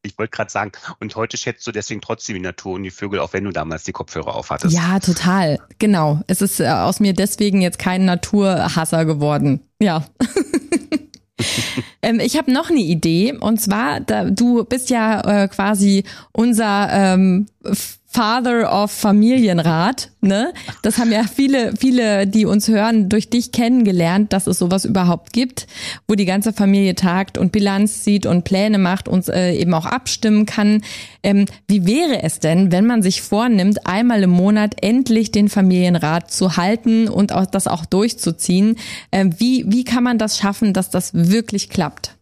Ich 0.06 0.18
wollte 0.18 0.32
gerade 0.32 0.52
sagen, 0.52 0.74
und 1.00 1.16
heute 1.16 1.38
schätzt 1.38 1.66
du 1.66 1.72
deswegen 1.72 2.02
trotzdem 2.02 2.36
die 2.36 2.42
Natur 2.42 2.74
und 2.74 2.84
die 2.84 2.92
Vögel, 2.92 3.20
auch 3.20 3.32
wenn 3.32 3.46
du 3.46 3.52
damals 3.52 3.84
die 3.84 3.94
Kopfhörer 3.94 4.36
aufhattest. 4.36 4.76
Ja, 4.76 5.00
total. 5.00 5.60
Genau. 5.80 6.20
Es 6.28 6.42
ist 6.42 6.60
äh, 6.60 6.68
aus 6.68 7.00
mir 7.00 7.14
deswegen 7.14 7.62
jetzt 7.62 7.80
kein 7.80 8.04
Naturhasser 8.04 9.06
geworden. 9.06 9.62
Ja. 9.80 10.06
ähm, 12.02 12.20
ich 12.20 12.38
habe 12.38 12.52
noch 12.52 12.70
eine 12.70 12.80
Idee. 12.80 13.34
Und 13.34 13.60
zwar, 13.60 14.00
da, 14.00 14.26
du 14.26 14.64
bist 14.64 14.90
ja 14.90 15.44
äh, 15.44 15.48
quasi 15.48 16.04
unser 16.32 16.90
ähm, 16.92 17.48
Father 18.14 18.72
of 18.72 18.92
Familienrat, 18.92 20.12
ne? 20.22 20.54
Das 20.84 21.00
haben 21.00 21.12
ja 21.12 21.24
viele, 21.24 21.76
viele, 21.76 22.28
die 22.28 22.46
uns 22.46 22.68
hören, 22.68 23.10
durch 23.10 23.32
dich 23.32 23.52
kennengelernt, 23.52 24.34
dass 24.34 24.46
es 24.46 24.60
sowas 24.60 24.86
überhaupt 24.86 25.34
gibt, 25.34 25.66
wo 26.08 26.14
die 26.14 26.26
ganze 26.26 26.54
Familie 26.54 26.94
tagt 26.94 27.40
und 27.40 27.52
Bilanz 27.52 28.04
sieht 28.04 28.28
und 28.28 28.44
Pläne 28.44 28.78
macht 28.78 29.08
und 29.08 29.28
äh, 29.30 29.56
eben 29.56 29.74
auch 29.74 29.88
abstimmen 29.88 30.46
kann. 30.46 30.84
Ähm, 31.24 31.46
wie 31.68 31.88
wäre 31.88 32.22
es 32.22 32.40
denn, 32.40 32.72
wenn 32.72 32.86
man 32.86 33.02
sich 33.02 33.24
vornimmt, 33.24 33.88
einmal 33.88 34.22
im 34.22 34.30
Monat 34.30 34.76
endlich 34.84 35.32
den 35.32 35.50
Familienrat 35.50 36.30
zu 36.30 36.56
halten 36.56 37.10
und 37.10 37.32
auch 37.32 37.48
das 37.48 37.66
auch 37.66 37.84
durchzuziehen? 37.84 38.78
Ähm, 39.12 39.34
wie, 39.40 39.66
wie 39.68 39.86
kann 39.86 40.04
man 40.04 40.20
das 40.20 40.38
schaffen, 40.38 40.74
dass 40.74 40.92
das 40.92 41.16
wirklich 41.16 41.72
klappt? 41.72 42.16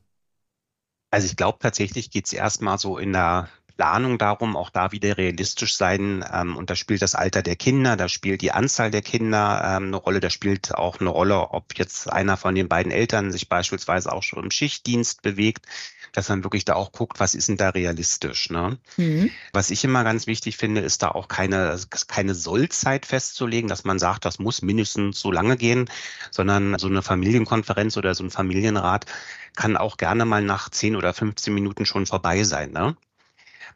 Also 1.12 1.25
ich 1.25 1.36
glaube 1.36 1.57
tatsächlich 1.60 2.10
geht 2.10 2.27
es 2.27 2.33
erstmal 2.33 2.77
so 2.77 2.98
in 2.98 3.12
der 3.12 3.50
Planung 3.81 4.19
darum, 4.19 4.55
auch 4.55 4.69
da 4.69 4.91
wieder 4.91 5.17
realistisch 5.17 5.75
sein. 5.75 6.23
Ähm, 6.31 6.55
und 6.55 6.69
da 6.69 6.75
spielt 6.75 7.01
das 7.01 7.15
Alter 7.15 7.41
der 7.41 7.55
Kinder, 7.55 7.97
da 7.97 8.09
spielt 8.09 8.43
die 8.43 8.51
Anzahl 8.51 8.91
der 8.91 9.01
Kinder 9.01 9.59
ähm, 9.65 9.88
eine 9.88 9.95
Rolle, 9.95 10.19
da 10.19 10.29
spielt 10.29 10.75
auch 10.75 11.00
eine 11.00 11.09
Rolle, 11.09 11.50
ob 11.50 11.75
jetzt 11.79 12.07
einer 12.07 12.38
von 12.38 12.53
den 12.53 12.69
beiden 12.69 12.91
Eltern 12.91 13.31
sich 13.31 13.50
beispielsweise 13.50 14.11
auch 14.11 14.21
schon 14.21 14.43
im 14.43 14.51
Schichtdienst 14.51 15.23
bewegt, 15.23 15.65
dass 16.11 16.29
man 16.29 16.43
wirklich 16.43 16.63
da 16.63 16.75
auch 16.75 16.91
guckt, 16.91 17.19
was 17.19 17.33
ist 17.33 17.50
denn 17.50 17.57
da 17.57 17.69
realistisch. 17.69 18.51
Ne? 18.51 18.77
Mhm. 18.97 19.31
Was 19.51 19.71
ich 19.71 19.83
immer 19.83 20.03
ganz 20.03 20.27
wichtig 20.27 20.57
finde, 20.57 20.81
ist 20.81 21.01
da 21.01 21.07
auch 21.07 21.27
keine, 21.27 21.79
keine 22.07 22.35
Sollzeit 22.35 23.07
festzulegen, 23.07 23.67
dass 23.67 23.83
man 23.83 23.97
sagt, 23.97 24.25
das 24.25 24.38
muss 24.38 24.61
mindestens 24.61 25.19
so 25.19 25.31
lange 25.31 25.57
gehen, 25.57 25.89
sondern 26.29 26.77
so 26.77 26.85
eine 26.85 27.01
Familienkonferenz 27.01 27.97
oder 27.97 28.13
so 28.13 28.23
ein 28.23 28.29
Familienrat 28.29 29.07
kann 29.55 29.75
auch 29.75 29.97
gerne 29.97 30.25
mal 30.25 30.43
nach 30.43 30.69
10 30.69 30.95
oder 30.95 31.15
15 31.15 31.51
Minuten 31.51 31.88
schon 31.88 32.05
vorbei 32.05 32.43
sein. 32.43 32.71
Ne? 32.73 32.95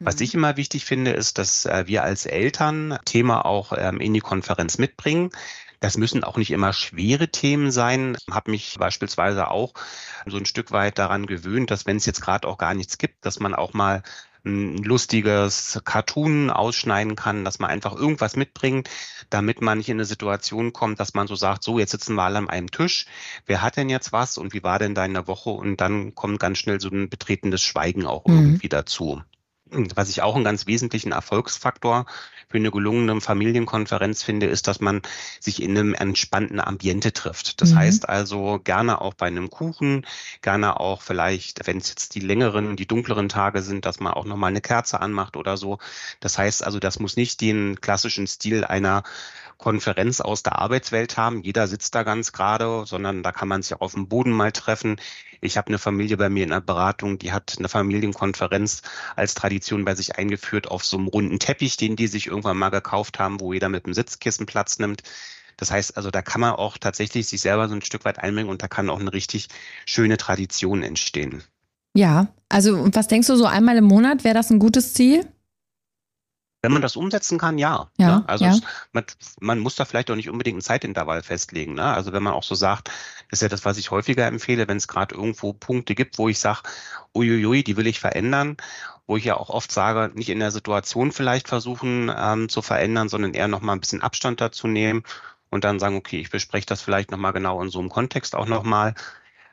Was 0.00 0.20
ich 0.20 0.34
mhm. 0.34 0.40
immer 0.40 0.56
wichtig 0.56 0.84
finde, 0.84 1.12
ist, 1.12 1.38
dass 1.38 1.66
äh, 1.66 1.84
wir 1.86 2.02
als 2.02 2.26
Eltern 2.26 2.98
Thema 3.04 3.44
auch 3.44 3.72
ähm, 3.76 4.00
in 4.00 4.14
die 4.14 4.20
Konferenz 4.20 4.78
mitbringen. 4.78 5.30
Das 5.80 5.98
müssen 5.98 6.24
auch 6.24 6.36
nicht 6.36 6.50
immer 6.50 6.72
schwere 6.72 7.28
Themen 7.28 7.70
sein. 7.70 8.16
Ich 8.26 8.34
habe 8.34 8.50
mich 8.50 8.76
beispielsweise 8.78 9.50
auch 9.50 9.74
so 10.24 10.36
ein 10.38 10.46
Stück 10.46 10.72
weit 10.72 10.98
daran 10.98 11.26
gewöhnt, 11.26 11.70
dass 11.70 11.86
wenn 11.86 11.98
es 11.98 12.06
jetzt 12.06 12.22
gerade 12.22 12.48
auch 12.48 12.58
gar 12.58 12.74
nichts 12.74 12.98
gibt, 12.98 13.24
dass 13.26 13.40
man 13.40 13.54
auch 13.54 13.74
mal 13.74 14.02
ein 14.46 14.78
lustiges 14.78 15.80
Cartoon 15.84 16.50
ausschneiden 16.50 17.16
kann, 17.16 17.44
dass 17.44 17.58
man 17.58 17.68
einfach 17.68 17.94
irgendwas 17.94 18.36
mitbringt, 18.36 18.88
damit 19.28 19.60
man 19.60 19.78
nicht 19.78 19.88
in 19.88 19.96
eine 19.96 20.04
Situation 20.04 20.72
kommt, 20.72 21.00
dass 21.00 21.14
man 21.14 21.26
so 21.26 21.34
sagt, 21.34 21.64
so, 21.64 21.78
jetzt 21.78 21.90
sitzen 21.90 22.14
wir 22.14 22.22
alle 22.22 22.38
an 22.38 22.48
einem 22.48 22.70
Tisch. 22.70 23.06
Wer 23.44 23.60
hat 23.60 23.76
denn 23.76 23.90
jetzt 23.90 24.12
was 24.12 24.38
und 24.38 24.54
wie 24.54 24.62
war 24.62 24.78
denn 24.78 24.94
deine 24.94 25.26
Woche? 25.26 25.50
Und 25.50 25.80
dann 25.80 26.14
kommt 26.14 26.38
ganz 26.38 26.58
schnell 26.58 26.80
so 26.80 26.88
ein 26.88 27.10
betretenes 27.10 27.62
Schweigen 27.62 28.06
auch 28.06 28.24
mhm. 28.26 28.36
irgendwie 28.36 28.68
dazu. 28.68 29.20
Was 29.70 30.08
ich 30.10 30.22
auch 30.22 30.36
einen 30.36 30.44
ganz 30.44 30.66
wesentlichen 30.68 31.10
Erfolgsfaktor 31.10 32.06
für 32.48 32.58
eine 32.58 32.70
gelungene 32.70 33.20
Familienkonferenz 33.20 34.22
finde, 34.22 34.46
ist, 34.46 34.68
dass 34.68 34.78
man 34.80 35.02
sich 35.40 35.60
in 35.60 35.76
einem 35.76 35.92
entspannten 35.92 36.60
Ambiente 36.60 37.12
trifft. 37.12 37.60
Das 37.60 37.72
mhm. 37.72 37.78
heißt 37.78 38.08
also 38.08 38.60
gerne 38.62 39.00
auch 39.00 39.14
bei 39.14 39.26
einem 39.26 39.50
Kuchen, 39.50 40.06
gerne 40.42 40.78
auch 40.78 41.02
vielleicht, 41.02 41.66
wenn 41.66 41.78
es 41.78 41.88
jetzt 41.88 42.14
die 42.14 42.20
längeren, 42.20 42.76
die 42.76 42.86
dunkleren 42.86 43.28
Tage 43.28 43.62
sind, 43.62 43.84
dass 43.86 43.98
man 43.98 44.12
auch 44.12 44.24
nochmal 44.24 44.50
eine 44.50 44.60
Kerze 44.60 45.00
anmacht 45.00 45.36
oder 45.36 45.56
so. 45.56 45.78
Das 46.20 46.38
heißt 46.38 46.64
also, 46.64 46.78
das 46.78 47.00
muss 47.00 47.16
nicht 47.16 47.40
den 47.40 47.80
klassischen 47.80 48.28
Stil 48.28 48.64
einer 48.64 49.02
Konferenz 49.58 50.20
aus 50.20 50.42
der 50.42 50.58
Arbeitswelt 50.58 51.16
haben. 51.16 51.42
Jeder 51.42 51.66
sitzt 51.66 51.94
da 51.94 52.02
ganz 52.02 52.32
gerade, 52.32 52.84
sondern 52.86 53.22
da 53.22 53.32
kann 53.32 53.48
man 53.48 53.62
sich 53.62 53.80
auf 53.80 53.94
dem 53.94 54.06
Boden 54.08 54.30
mal 54.30 54.52
treffen. 54.52 54.96
Ich 55.40 55.56
habe 55.56 55.68
eine 55.68 55.78
Familie 55.78 56.16
bei 56.16 56.28
mir 56.28 56.44
in 56.44 56.50
der 56.50 56.60
Beratung, 56.60 57.18
die 57.18 57.32
hat 57.32 57.56
eine 57.58 57.68
Familienkonferenz 57.68 58.82
als 59.14 59.34
Tradition 59.34 59.84
bei 59.84 59.94
sich 59.94 60.16
eingeführt 60.16 60.68
auf 60.68 60.84
so 60.84 60.96
einem 60.96 61.08
runden 61.08 61.38
Teppich, 61.38 61.76
den 61.76 61.96
die 61.96 62.06
sich 62.06 62.26
irgendwann 62.26 62.56
mal 62.56 62.70
gekauft 62.70 63.18
haben, 63.18 63.40
wo 63.40 63.52
jeder 63.52 63.68
mit 63.68 63.86
dem 63.86 63.94
Sitzkissen 63.94 64.46
Platz 64.46 64.78
nimmt. 64.78 65.02
Das 65.56 65.70
heißt 65.70 65.96
also, 65.96 66.10
da 66.10 66.22
kann 66.22 66.40
man 66.40 66.52
auch 66.52 66.78
tatsächlich 66.78 67.26
sich 67.26 67.40
selber 67.40 67.68
so 67.68 67.74
ein 67.74 67.82
Stück 67.82 68.04
weit 68.04 68.18
einbringen 68.18 68.50
und 68.50 68.62
da 68.62 68.68
kann 68.68 68.90
auch 68.90 69.00
eine 69.00 69.12
richtig 69.12 69.48
schöne 69.86 70.16
Tradition 70.16 70.82
entstehen. 70.82 71.42
Ja, 71.94 72.28
also 72.48 72.86
was 72.94 73.08
denkst 73.08 73.28
du 73.28 73.36
so 73.36 73.46
einmal 73.46 73.76
im 73.78 73.84
Monat, 73.84 74.22
wäre 74.22 74.34
das 74.34 74.50
ein 74.50 74.58
gutes 74.58 74.92
Ziel? 74.92 75.26
Wenn 76.66 76.72
man 76.72 76.82
das 76.82 76.96
umsetzen 76.96 77.38
kann, 77.38 77.58
ja. 77.58 77.88
ja, 77.96 78.08
ja. 78.08 78.24
Also 78.26 78.44
ja. 78.44 78.50
Es, 78.50 78.60
man, 78.90 79.04
man, 79.38 79.58
muss 79.60 79.76
da 79.76 79.84
vielleicht 79.84 80.10
auch 80.10 80.16
nicht 80.16 80.28
unbedingt 80.28 80.56
einen 80.56 80.62
Zeitintervall 80.62 81.22
festlegen. 81.22 81.74
Ne? 81.74 81.84
Also 81.84 82.12
wenn 82.12 82.24
man 82.24 82.32
auch 82.32 82.42
so 82.42 82.56
sagt, 82.56 82.88
das 83.30 83.38
ist 83.38 83.42
ja 83.42 83.48
das, 83.48 83.64
was 83.64 83.78
ich 83.78 83.92
häufiger 83.92 84.26
empfehle, 84.26 84.66
wenn 84.66 84.76
es 84.76 84.88
gerade 84.88 85.14
irgendwo 85.14 85.52
Punkte 85.52 85.94
gibt, 85.94 86.18
wo 86.18 86.28
ich 86.28 86.40
sage, 86.40 86.62
uiuiui, 87.14 87.62
die 87.62 87.76
will 87.76 87.86
ich 87.86 88.00
verändern, 88.00 88.56
wo 89.06 89.16
ich 89.16 89.24
ja 89.24 89.36
auch 89.36 89.48
oft 89.48 89.70
sage, 89.70 90.12
nicht 90.14 90.28
in 90.28 90.40
der 90.40 90.50
Situation 90.50 91.12
vielleicht 91.12 91.46
versuchen 91.46 92.12
ähm, 92.14 92.48
zu 92.48 92.62
verändern, 92.62 93.08
sondern 93.08 93.34
eher 93.34 93.46
nochmal 93.46 93.76
ein 93.76 93.80
bisschen 93.80 94.02
Abstand 94.02 94.40
dazu 94.40 94.66
nehmen 94.66 95.04
und 95.50 95.62
dann 95.62 95.78
sagen, 95.78 95.96
okay, 95.96 96.18
ich 96.18 96.30
bespreche 96.30 96.66
das 96.66 96.82
vielleicht 96.82 97.12
nochmal 97.12 97.32
genau 97.32 97.62
in 97.62 97.70
so 97.70 97.78
einem 97.78 97.90
Kontext 97.90 98.34
auch 98.34 98.46
nochmal 98.46 98.94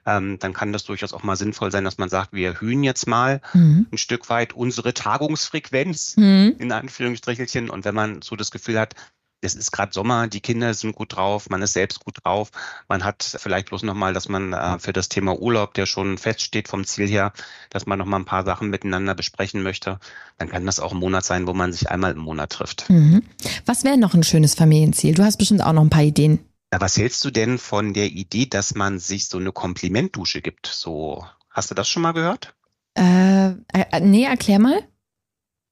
ähm, 0.06 0.38
dann 0.40 0.54
kann 0.54 0.74
das 0.74 0.84
durchaus 0.84 1.14
auch 1.14 1.24
mal 1.24 1.36
sinnvoll 1.36 1.72
sein, 1.72 1.84
dass 1.84 1.98
man 1.98 2.10
sagt, 2.10 2.34
wir 2.34 2.48
erhöhen 2.48 2.84
jetzt 2.84 3.08
mal 3.08 3.42
mhm. 3.54 3.88
ein 3.92 3.98
Stück 3.98 4.30
weit 4.30 4.54
unsere 4.54 4.94
Tagungsfrequenz, 4.94 6.18
mhm. 6.18 6.56
in 6.60 6.72
Anführungsstrichelchen. 6.72 7.70
Und 7.70 7.86
wenn 7.86 7.96
man 7.96 8.22
so 8.22 8.36
das 8.36 8.52
Gefühl 8.52 8.80
hat, 8.80 8.96
es 9.44 9.56
ist 9.56 9.72
gerade 9.72 9.94
Sommer, 9.94 10.28
die 10.28 10.40
Kinder 10.40 10.74
sind 10.74 10.96
gut 10.96 11.16
drauf, 11.16 11.50
man 11.50 11.62
ist 11.62 11.74
selbst 11.74 12.04
gut 12.04 12.20
drauf. 12.24 12.52
Man 12.88 13.04
hat 13.04 13.24
vielleicht 13.24 13.68
bloß 13.70 13.84
nochmal, 13.84 14.14
dass 14.14 14.30
man 14.30 14.54
äh, 14.54 14.80
für 14.80 14.94
das 14.94 15.10
Thema 15.10 15.38
Urlaub, 15.38 15.74
der 15.74 15.86
schon 15.86 16.18
feststeht 16.18 16.68
vom 16.68 16.86
Ziel 16.86 17.08
her, 17.08 17.34
dass 17.70 17.86
man 17.86 18.00
nochmal 18.00 18.22
ein 18.22 18.26
paar 18.26 18.46
Sachen 18.46 18.70
miteinander 18.70 19.16
besprechen 19.16 19.62
möchte. 19.64 20.00
Dann 20.38 20.50
kann 20.50 20.66
das 20.66 20.80
auch 20.80 20.94
ein 20.94 20.98
Monat 20.98 21.26
sein, 21.26 21.48
wo 21.48 21.54
man 21.54 21.74
sich 21.74 21.90
einmal 21.90 22.14
im 22.14 22.20
Monat 22.20 22.52
trifft. 22.52 22.90
Mhm. 22.90 23.24
Was 23.66 23.84
wäre 23.84 23.98
noch 23.98 24.14
ein 24.14 24.24
schönes 24.24 24.56
Familienziel? 24.56 25.14
Du 25.14 25.24
hast 25.24 25.38
bestimmt 25.38 25.62
auch 25.62 25.74
noch 25.74 25.84
ein 25.84 25.90
paar 25.90 26.04
Ideen. 26.04 26.40
Was 26.80 26.98
hältst 26.98 27.24
du 27.26 27.32
denn 27.32 27.58
von 27.58 27.94
der 27.94 28.08
Idee, 28.08 28.46
dass 28.46 28.76
man 28.76 29.00
sich 29.00 29.28
so 29.28 29.38
eine 29.38 29.52
Komplimentdusche 29.52 30.42
gibt? 30.42 30.68
So, 30.68 31.26
hast 31.50 31.72
du 31.72 31.76
das 31.76 31.90
schon 31.90 32.04
mal 32.04 32.14
gehört? 32.14 32.56
Äh, 32.96 33.50
äh, 33.74 34.00
nee, 34.02 34.24
erklär 34.24 34.60
mal. 34.60 34.88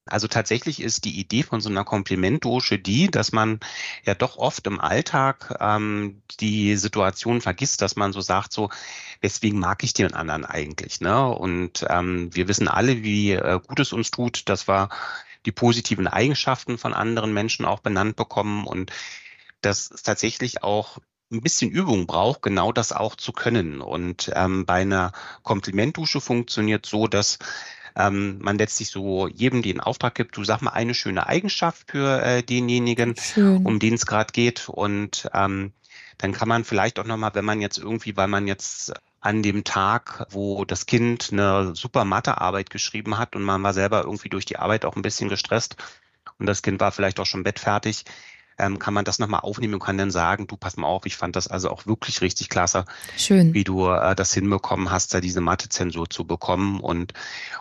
Also 0.07 0.27
tatsächlich 0.27 0.81
ist 0.81 1.05
die 1.05 1.19
Idee 1.19 1.43
von 1.43 1.61
so 1.61 1.69
einer 1.69 1.85
Komplimentdusche 1.85 2.79
die, 2.79 3.09
dass 3.09 3.31
man 3.31 3.59
ja 4.03 4.15
doch 4.15 4.37
oft 4.37 4.65
im 4.65 4.81
Alltag 4.81 5.55
ähm, 5.59 6.21
die 6.39 6.75
Situation 6.75 7.39
vergisst, 7.39 7.81
dass 7.81 7.95
man 7.95 8.11
so 8.11 8.19
sagt, 8.19 8.51
so, 8.51 8.69
weswegen 9.21 9.59
mag 9.59 9.83
ich 9.83 9.93
den 9.93 10.13
anderen 10.13 10.43
eigentlich? 10.43 11.01
Ne? 11.01 11.27
Und 11.27 11.85
ähm, 11.89 12.33
wir 12.35 12.47
wissen 12.47 12.67
alle, 12.67 13.03
wie 13.03 13.33
äh, 13.33 13.59
gut 13.65 13.79
es 13.79 13.93
uns 13.93 14.09
tut, 14.09 14.49
dass 14.49 14.67
wir 14.67 14.89
die 15.45 15.51
positiven 15.51 16.07
Eigenschaften 16.07 16.77
von 16.77 16.93
anderen 16.93 17.33
Menschen 17.33 17.65
auch 17.65 17.79
benannt 17.79 18.15
bekommen. 18.15 18.65
Und 18.65 18.91
dass 19.61 19.91
es 19.91 20.03
tatsächlich 20.03 20.63
auch 20.63 20.97
ein 21.31 21.41
bisschen 21.41 21.71
Übung 21.71 22.07
braucht, 22.07 22.41
genau 22.41 22.71
das 22.71 22.91
auch 22.91 23.15
zu 23.15 23.31
können. 23.31 23.81
Und 23.81 24.31
ähm, 24.35 24.65
bei 24.65 24.81
einer 24.81 25.13
Komplimentdusche 25.43 26.19
funktioniert 26.19 26.85
so, 26.85 27.07
dass 27.07 27.39
ähm, 27.95 28.39
man 28.41 28.57
letztlich 28.57 28.89
so 28.89 29.27
jedem 29.27 29.61
den 29.61 29.79
Auftrag 29.79 30.15
gibt, 30.15 30.35
du 30.37 30.43
sag 30.43 30.61
mal 30.61 30.71
eine 30.71 30.93
schöne 30.93 31.27
Eigenschaft 31.27 31.91
für 31.91 32.21
äh, 32.21 32.43
denjenigen, 32.43 33.15
Schön. 33.17 33.65
um 33.65 33.79
den 33.79 33.93
es 33.93 34.05
gerade 34.05 34.31
geht. 34.33 34.67
Und 34.67 35.29
ähm, 35.33 35.71
dann 36.17 36.33
kann 36.33 36.47
man 36.47 36.63
vielleicht 36.63 36.99
auch 36.99 37.05
nochmal, 37.05 37.33
wenn 37.33 37.45
man 37.45 37.61
jetzt 37.61 37.77
irgendwie, 37.77 38.15
weil 38.17 38.27
man 38.27 38.47
jetzt 38.47 38.93
an 39.21 39.43
dem 39.43 39.63
Tag, 39.63 40.25
wo 40.31 40.65
das 40.65 40.85
Kind 40.85 41.29
eine 41.31 41.75
super 41.75 42.05
Mathearbeit 42.05 42.69
geschrieben 42.69 43.17
hat 43.17 43.35
und 43.35 43.43
man 43.43 43.61
war 43.61 43.73
selber 43.73 44.03
irgendwie 44.03 44.29
durch 44.29 44.45
die 44.45 44.57
Arbeit 44.57 44.83
auch 44.83 44.95
ein 44.95 45.03
bisschen 45.03 45.29
gestresst 45.29 45.75
und 46.39 46.47
das 46.47 46.63
Kind 46.63 46.79
war 46.79 46.91
vielleicht 46.91 47.19
auch 47.19 47.25
schon 47.25 47.43
bettfertig, 47.43 48.05
ähm, 48.61 48.79
kann 48.79 48.93
man 48.93 49.05
das 49.05 49.19
nochmal 49.19 49.41
aufnehmen 49.41 49.73
und 49.73 49.83
kann 49.83 49.97
dann 49.97 50.11
sagen, 50.11 50.47
du 50.47 50.55
pass 50.55 50.77
mal 50.77 50.87
auf, 50.87 51.05
ich 51.05 51.17
fand 51.17 51.35
das 51.35 51.47
also 51.47 51.69
auch 51.69 51.85
wirklich 51.85 52.21
richtig 52.21 52.49
klasse, 52.49 52.85
Schön. 53.17 53.53
wie 53.53 53.63
du 53.63 53.87
äh, 53.89 54.15
das 54.15 54.33
hinbekommen 54.33 54.91
hast, 54.91 55.13
da 55.13 55.19
diese 55.19 55.41
Mathezensur 55.41 56.09
zu 56.09 56.25
bekommen. 56.25 56.79
Und 56.79 57.13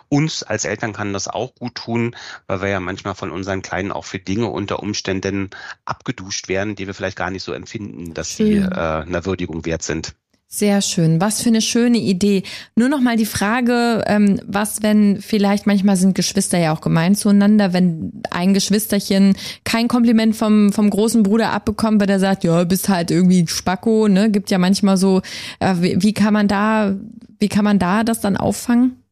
uns 0.08 0.42
als 0.42 0.64
Eltern 0.64 0.92
kann 0.92 1.12
das 1.12 1.28
auch 1.28 1.54
gut 1.54 1.74
tun, 1.74 2.14
weil 2.46 2.62
wir 2.62 2.68
ja 2.68 2.80
manchmal 2.80 3.14
von 3.14 3.30
unseren 3.30 3.62
Kleinen 3.62 3.92
auch 3.92 4.04
für 4.04 4.18
Dinge 4.18 4.46
unter 4.46 4.80
Umständen 4.80 5.50
abgeduscht 5.84 6.48
werden, 6.48 6.76
die 6.76 6.86
wir 6.86 6.94
vielleicht 6.94 7.16
gar 7.16 7.30
nicht 7.30 7.42
so 7.42 7.52
empfinden, 7.52 8.14
dass 8.14 8.30
Schön. 8.30 8.46
sie 8.46 8.56
äh, 8.58 9.02
einer 9.02 9.24
Würdigung 9.24 9.64
wert 9.64 9.82
sind. 9.82 10.14
Sehr 10.52 10.82
schön. 10.82 11.20
Was 11.20 11.42
für 11.42 11.48
eine 11.48 11.60
schöne 11.60 11.98
Idee. 11.98 12.42
Nur 12.74 12.88
noch 12.88 13.00
mal 13.00 13.16
die 13.16 13.24
Frage, 13.24 14.02
ähm, 14.08 14.40
was, 14.44 14.82
wenn 14.82 15.22
vielleicht 15.22 15.64
manchmal 15.68 15.94
sind 15.96 16.16
Geschwister 16.16 16.58
ja 16.58 16.74
auch 16.74 16.80
gemein 16.80 17.14
zueinander, 17.14 17.72
wenn 17.72 18.20
ein 18.32 18.52
Geschwisterchen 18.52 19.36
kein 19.62 19.86
Kompliment 19.86 20.34
vom, 20.34 20.72
vom 20.72 20.90
großen 20.90 21.22
Bruder 21.22 21.52
abbekommt, 21.52 22.00
weil 22.00 22.08
der 22.08 22.18
sagt, 22.18 22.42
ja, 22.42 22.64
bist 22.64 22.88
halt 22.88 23.12
irgendwie 23.12 23.46
Spacko, 23.46 24.08
ne? 24.08 24.28
Gibt 24.28 24.50
ja 24.50 24.58
manchmal 24.58 24.96
so, 24.96 25.22
äh, 25.60 25.76
wie, 25.78 26.02
wie 26.02 26.14
kann 26.14 26.34
man 26.34 26.48
da, 26.48 26.96
wie 27.38 27.48
kann 27.48 27.64
man 27.64 27.78
da 27.78 28.02
das 28.02 28.20
dann 28.20 28.36
auffangen? 28.36 29.04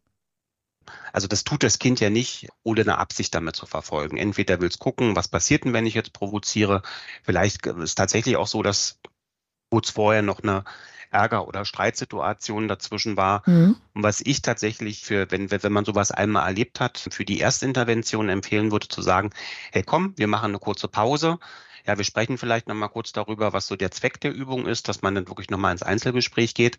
Also 1.12 1.28
das 1.28 1.44
tut 1.44 1.62
das 1.62 1.78
Kind 1.78 2.00
ja 2.00 2.10
nicht, 2.10 2.48
ohne 2.64 2.80
eine 2.80 2.98
Absicht 2.98 3.32
damit 3.32 3.54
zu 3.54 3.66
verfolgen. 3.66 4.16
Entweder 4.16 4.60
will 4.60 4.68
es 4.68 4.80
gucken, 4.80 5.14
was 5.14 5.28
passiert 5.28 5.64
denn, 5.64 5.72
wenn 5.72 5.86
ich 5.86 5.94
jetzt 5.94 6.12
provoziere. 6.12 6.82
Vielleicht 7.22 7.64
ist 7.64 7.94
tatsächlich 7.94 8.36
auch 8.36 8.48
so, 8.48 8.64
dass 8.64 8.98
kurz 9.70 9.90
vorher 9.90 10.22
noch 10.22 10.42
eine 10.42 10.64
Ärger 11.10 11.48
oder 11.48 11.64
Streitsituationen 11.64 12.68
dazwischen 12.68 13.16
war. 13.16 13.42
Mhm. 13.46 13.76
Und 13.94 14.02
was 14.02 14.20
ich 14.20 14.42
tatsächlich 14.42 15.02
für, 15.02 15.30
wenn, 15.30 15.50
wenn 15.50 15.72
man 15.72 15.84
sowas 15.84 16.10
einmal 16.10 16.46
erlebt 16.46 16.80
hat, 16.80 16.98
für 17.10 17.24
die 17.24 17.40
Erstintervention 17.40 18.28
empfehlen 18.28 18.72
würde, 18.72 18.88
zu 18.88 19.02
sagen, 19.02 19.30
hey 19.72 19.82
komm, 19.82 20.14
wir 20.16 20.28
machen 20.28 20.50
eine 20.50 20.58
kurze 20.58 20.88
Pause. 20.88 21.38
Ja, 21.86 21.96
wir 21.96 22.04
sprechen 22.04 22.36
vielleicht 22.36 22.68
nochmal 22.68 22.90
kurz 22.90 23.12
darüber, 23.12 23.52
was 23.52 23.66
so 23.66 23.74
der 23.74 23.90
Zweck 23.90 24.20
der 24.20 24.34
Übung 24.34 24.66
ist, 24.66 24.88
dass 24.88 25.00
man 25.00 25.14
dann 25.14 25.28
wirklich 25.28 25.48
nochmal 25.48 25.72
ins 25.72 25.82
Einzelgespräch 25.82 26.54
geht. 26.54 26.76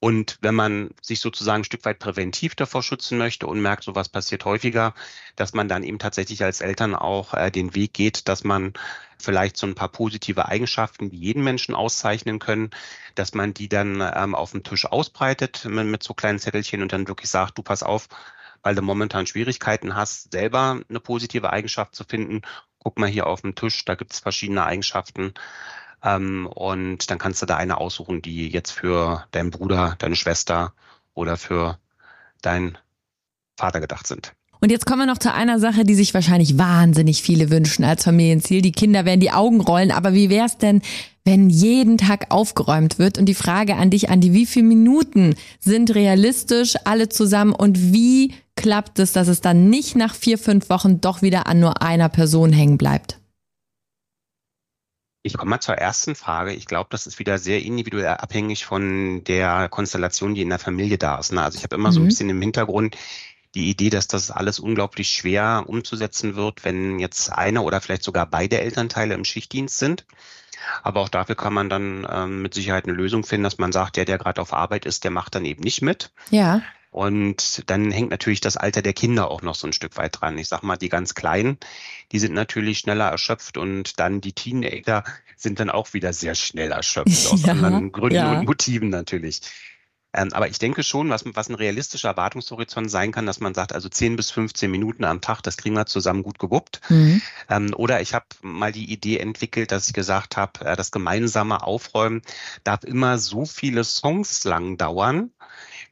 Und 0.00 0.38
wenn 0.42 0.54
man 0.54 0.90
sich 1.00 1.20
sozusagen 1.20 1.62
ein 1.62 1.64
Stück 1.64 1.84
weit 1.86 1.98
präventiv 1.98 2.54
davor 2.54 2.82
schützen 2.82 3.16
möchte 3.16 3.46
und 3.46 3.62
merkt, 3.62 3.84
sowas 3.84 4.10
passiert 4.10 4.44
häufiger, 4.44 4.94
dass 5.34 5.54
man 5.54 5.66
dann 5.66 5.82
eben 5.82 5.98
tatsächlich 5.98 6.44
als 6.44 6.60
Eltern 6.60 6.94
auch 6.94 7.32
äh, 7.32 7.50
den 7.50 7.74
Weg 7.74 7.94
geht, 7.94 8.28
dass 8.28 8.44
man 8.44 8.74
vielleicht 9.18 9.56
so 9.56 9.66
ein 9.66 9.74
paar 9.74 9.88
positive 9.88 10.46
Eigenschaften, 10.46 11.08
die 11.10 11.16
jeden 11.16 11.42
Menschen 11.42 11.74
auszeichnen 11.74 12.38
können, 12.38 12.70
dass 13.14 13.32
man 13.34 13.54
die 13.54 13.68
dann 13.68 14.02
ähm, 14.14 14.34
auf 14.34 14.50
dem 14.50 14.62
Tisch 14.62 14.84
ausbreitet 14.84 15.64
mit, 15.64 15.86
mit 15.86 16.02
so 16.02 16.12
kleinen 16.12 16.38
Zettelchen 16.38 16.82
und 16.82 16.92
dann 16.92 17.08
wirklich 17.08 17.30
sagt, 17.30 17.56
du 17.56 17.62
pass 17.62 17.82
auf, 17.82 18.08
weil 18.62 18.74
du 18.74 18.82
momentan 18.82 19.26
Schwierigkeiten 19.26 19.94
hast, 19.94 20.32
selber 20.32 20.80
eine 20.88 21.00
positive 21.00 21.50
Eigenschaft 21.50 21.94
zu 21.94 22.04
finden. 22.04 22.42
Guck 22.78 22.98
mal 22.98 23.08
hier 23.08 23.26
auf 23.26 23.40
dem 23.40 23.54
Tisch, 23.54 23.84
da 23.86 23.94
gibt 23.94 24.12
es 24.12 24.20
verschiedene 24.20 24.64
Eigenschaften 24.64 25.32
ähm, 26.04 26.46
und 26.46 27.10
dann 27.10 27.18
kannst 27.18 27.42
du 27.42 27.46
da 27.46 27.56
eine 27.56 27.78
aussuchen, 27.78 28.22
die 28.22 28.48
jetzt 28.48 28.70
für 28.70 29.24
deinen 29.30 29.50
Bruder, 29.50 29.96
deine 29.98 30.16
Schwester 30.16 30.72
oder 31.14 31.36
für 31.36 31.78
deinen 32.42 32.78
Vater 33.56 33.80
gedacht 33.80 34.06
sind. 34.06 34.32
Und 34.60 34.70
jetzt 34.70 34.86
kommen 34.86 35.00
wir 35.00 35.06
noch 35.06 35.18
zu 35.18 35.32
einer 35.32 35.58
Sache, 35.58 35.84
die 35.84 35.94
sich 35.94 36.14
wahrscheinlich 36.14 36.56
wahnsinnig 36.56 37.22
viele 37.22 37.50
wünschen 37.50 37.84
als 37.84 38.04
Familienziel. 38.04 38.62
Die 38.62 38.72
Kinder 38.72 39.04
werden 39.04 39.20
die 39.20 39.30
Augen 39.30 39.60
rollen. 39.60 39.90
Aber 39.90 40.14
wie 40.14 40.30
wäre 40.30 40.46
es 40.46 40.56
denn, 40.56 40.80
wenn 41.24 41.50
jeden 41.50 41.98
Tag 41.98 42.30
aufgeräumt 42.30 42.98
wird? 42.98 43.18
Und 43.18 43.26
die 43.26 43.34
Frage 43.34 43.76
an 43.76 43.90
dich, 43.90 44.08
Andi, 44.08 44.32
wie 44.32 44.46
viele 44.46 44.66
Minuten 44.66 45.34
sind 45.60 45.94
realistisch 45.94 46.76
alle 46.84 47.10
zusammen 47.10 47.52
und 47.52 47.92
wie 47.92 48.32
klappt 48.56 48.98
es, 49.00 49.12
dass 49.12 49.28
es 49.28 49.42
dann 49.42 49.68
nicht 49.68 49.96
nach 49.96 50.14
vier, 50.14 50.38
fünf 50.38 50.70
Wochen 50.70 51.00
doch 51.02 51.20
wieder 51.20 51.46
an 51.46 51.60
nur 51.60 51.82
einer 51.82 52.08
Person 52.08 52.50
hängen 52.50 52.78
bleibt? 52.78 53.18
Ich 55.26 55.38
komme 55.38 55.52
mal 55.52 55.60
zur 55.60 55.76
ersten 55.76 56.14
Frage. 56.14 56.52
Ich 56.52 56.66
glaube, 56.66 56.88
das 56.90 57.06
ist 57.06 57.18
wieder 57.18 57.38
sehr 57.38 57.62
individuell 57.62 58.08
abhängig 58.08 58.66
von 58.66 59.24
der 59.24 59.70
Konstellation, 59.70 60.34
die 60.34 60.42
in 60.42 60.50
der 60.50 60.58
Familie 60.58 60.98
da 60.98 61.18
ist. 61.18 61.32
Ne? 61.32 61.40
Also 61.40 61.56
ich 61.56 61.64
habe 61.64 61.74
immer 61.76 61.88
mhm. 61.88 61.92
so 61.92 62.00
ein 62.00 62.02
mhm. 62.02 62.08
bisschen 62.08 62.28
im 62.28 62.42
Hintergrund 62.42 62.98
die 63.54 63.70
Idee, 63.70 63.88
dass 63.88 64.06
das 64.06 64.30
alles 64.30 64.58
unglaublich 64.58 65.08
schwer 65.08 65.64
umzusetzen 65.66 66.36
wird, 66.36 66.62
wenn 66.66 66.98
jetzt 66.98 67.32
eine 67.32 67.62
oder 67.62 67.80
vielleicht 67.80 68.02
sogar 68.02 68.26
beide 68.26 68.60
Elternteile 68.60 69.14
im 69.14 69.24
Schichtdienst 69.24 69.78
sind. 69.78 70.04
Aber 70.82 71.00
auch 71.00 71.08
dafür 71.08 71.36
kann 71.36 71.54
man 71.54 71.70
dann 71.70 72.06
ähm, 72.10 72.42
mit 72.42 72.52
Sicherheit 72.52 72.84
eine 72.84 72.92
Lösung 72.92 73.24
finden, 73.24 73.44
dass 73.44 73.56
man 73.56 73.72
sagt, 73.72 73.96
der, 73.96 74.04
der 74.04 74.18
gerade 74.18 74.42
auf 74.42 74.52
Arbeit 74.52 74.84
ist, 74.84 75.04
der 75.04 75.10
macht 75.10 75.34
dann 75.34 75.46
eben 75.46 75.62
nicht 75.62 75.80
mit. 75.80 76.10
Ja. 76.28 76.60
Und 76.94 77.68
dann 77.68 77.90
hängt 77.90 78.10
natürlich 78.10 78.40
das 78.40 78.56
Alter 78.56 78.80
der 78.80 78.92
Kinder 78.92 79.28
auch 79.28 79.42
noch 79.42 79.56
so 79.56 79.66
ein 79.66 79.72
Stück 79.72 79.96
weit 79.96 80.20
dran. 80.20 80.38
Ich 80.38 80.46
sag 80.46 80.62
mal, 80.62 80.76
die 80.76 80.88
ganz 80.88 81.14
Kleinen, 81.14 81.58
die 82.12 82.20
sind 82.20 82.34
natürlich 82.34 82.78
schneller 82.78 83.08
erschöpft 83.08 83.58
und 83.58 83.98
dann 83.98 84.20
die 84.20 84.32
Teenager 84.32 85.02
sind 85.36 85.58
dann 85.58 85.70
auch 85.70 85.92
wieder 85.92 86.12
sehr 86.12 86.36
schnell 86.36 86.70
erschöpft, 86.70 87.26
aus 87.32 87.42
ja, 87.42 87.50
anderen 87.50 87.90
Gründen 87.90 88.14
ja. 88.14 88.38
und 88.38 88.46
Motiven 88.46 88.90
natürlich. 88.90 89.40
Ähm, 90.12 90.32
aber 90.34 90.46
ich 90.46 90.60
denke 90.60 90.84
schon, 90.84 91.10
was, 91.10 91.24
was 91.26 91.48
ein 91.48 91.56
realistischer 91.56 92.10
Erwartungshorizont 92.10 92.88
sein 92.88 93.10
kann, 93.10 93.26
dass 93.26 93.40
man 93.40 93.54
sagt, 93.54 93.72
also 93.72 93.88
10 93.88 94.14
bis 94.14 94.30
15 94.30 94.70
Minuten 94.70 95.02
am 95.02 95.20
Tag, 95.20 95.40
das 95.42 95.56
kriegen 95.56 95.74
wir 95.74 95.86
zusammen 95.86 96.22
gut 96.22 96.38
gewuppt. 96.38 96.80
Mhm. 96.90 97.20
Ähm, 97.50 97.74
oder 97.74 98.02
ich 98.02 98.14
habe 98.14 98.26
mal 98.40 98.70
die 98.70 98.92
Idee 98.92 99.18
entwickelt, 99.18 99.72
dass 99.72 99.88
ich 99.88 99.94
gesagt 99.94 100.36
habe, 100.36 100.64
äh, 100.64 100.76
das 100.76 100.92
gemeinsame 100.92 101.64
Aufräumen 101.64 102.22
darf 102.62 102.84
immer 102.84 103.18
so 103.18 103.46
viele 103.46 103.82
Songs 103.82 104.44
lang 104.44 104.76
dauern, 104.76 105.32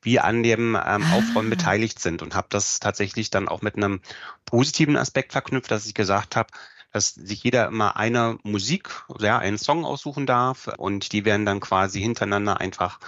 wie 0.03 0.19
an 0.21 0.43
dem 0.43 0.75
ähm, 0.75 1.05
Aufräumen 1.12 1.53
ah. 1.53 1.57
beteiligt 1.57 1.99
sind 1.99 2.23
und 2.23 2.35
habe 2.35 2.49
das 2.51 2.81
tatsächlich 2.81 3.31
dann 3.31 3.49
auch 3.49 3.62
mit 3.62 3.77
einem 3.77 4.01
positiven 4.45 4.97
Aspekt 4.97 5.33
verknüpft, 5.33 5.71
dass 5.71 5.87
ich 5.87 5.95
gesagt 5.95 6.37
habe, 6.37 6.51
dass 6.93 7.15
sich 7.15 7.43
jeder 7.43 7.69
immer 7.69 7.97
eine 7.97 8.38
Musik, 8.43 8.91
ja, 9.19 9.38
einen 9.38 9.59
Song 9.59 9.85
aussuchen 9.85 10.27
darf 10.27 10.69
und 10.77 11.12
die 11.12 11.25
werden 11.25 11.47
dann 11.47 11.61
quasi 11.61 12.01
hintereinander 12.01 12.61
einfach 12.61 13.01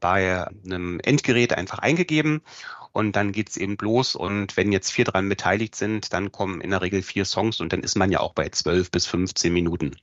bei 0.00 0.46
einem 0.64 1.00
Endgerät 1.00 1.52
einfach 1.54 1.78
eingegeben 1.80 2.42
und 2.92 3.16
dann 3.16 3.32
geht's 3.32 3.56
eben 3.56 3.76
los. 3.80 4.14
Und 4.14 4.56
wenn 4.56 4.70
jetzt 4.70 4.92
vier 4.92 5.04
dran 5.04 5.28
beteiligt 5.28 5.74
sind, 5.74 6.12
dann 6.12 6.30
kommen 6.30 6.60
in 6.60 6.70
der 6.70 6.80
Regel 6.80 7.02
vier 7.02 7.24
Songs 7.24 7.60
und 7.60 7.72
dann 7.72 7.80
ist 7.80 7.96
man 7.96 8.12
ja 8.12 8.20
auch 8.20 8.34
bei 8.34 8.48
zwölf 8.50 8.90
bis 8.90 9.06
15 9.06 9.52
Minuten. 9.52 9.96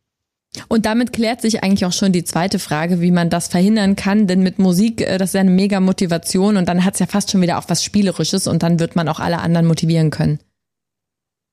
Und 0.68 0.86
damit 0.86 1.14
klärt 1.14 1.42
sich 1.42 1.64
eigentlich 1.64 1.86
auch 1.86 1.94
schon 1.94 2.12
die 2.12 2.26
zweite 2.26 2.60
Frage, 2.60 3.00
wie 3.00 3.12
man 3.12 3.30
das 3.30 3.48
verhindern 3.48 3.96
kann. 3.96 4.28
Denn 4.28 4.44
mit 4.44 4.60
Musik, 4.60 5.02
äh, 5.02 5.18
das 5.18 5.30
ist 5.30 5.34
ja 5.34 5.42
eine 5.42 5.52
mega 5.52 5.80
Motivation 5.80 6.58
und 6.58 6.68
dann 6.68 6.84
hat's 6.84 7.00
ja 7.00 7.06
fast 7.06 7.32
schon 7.32 7.42
wieder 7.42 7.58
auch 7.58 7.66
was 7.68 7.84
Spielerisches 7.84 8.48
und 8.48 8.64
dann 8.64 8.80
wird 8.80 8.96
man 8.96 9.08
auch 9.08 9.20
alle 9.20 9.40
anderen 9.40 9.66
motivieren 9.66 10.10
können. 10.10 10.40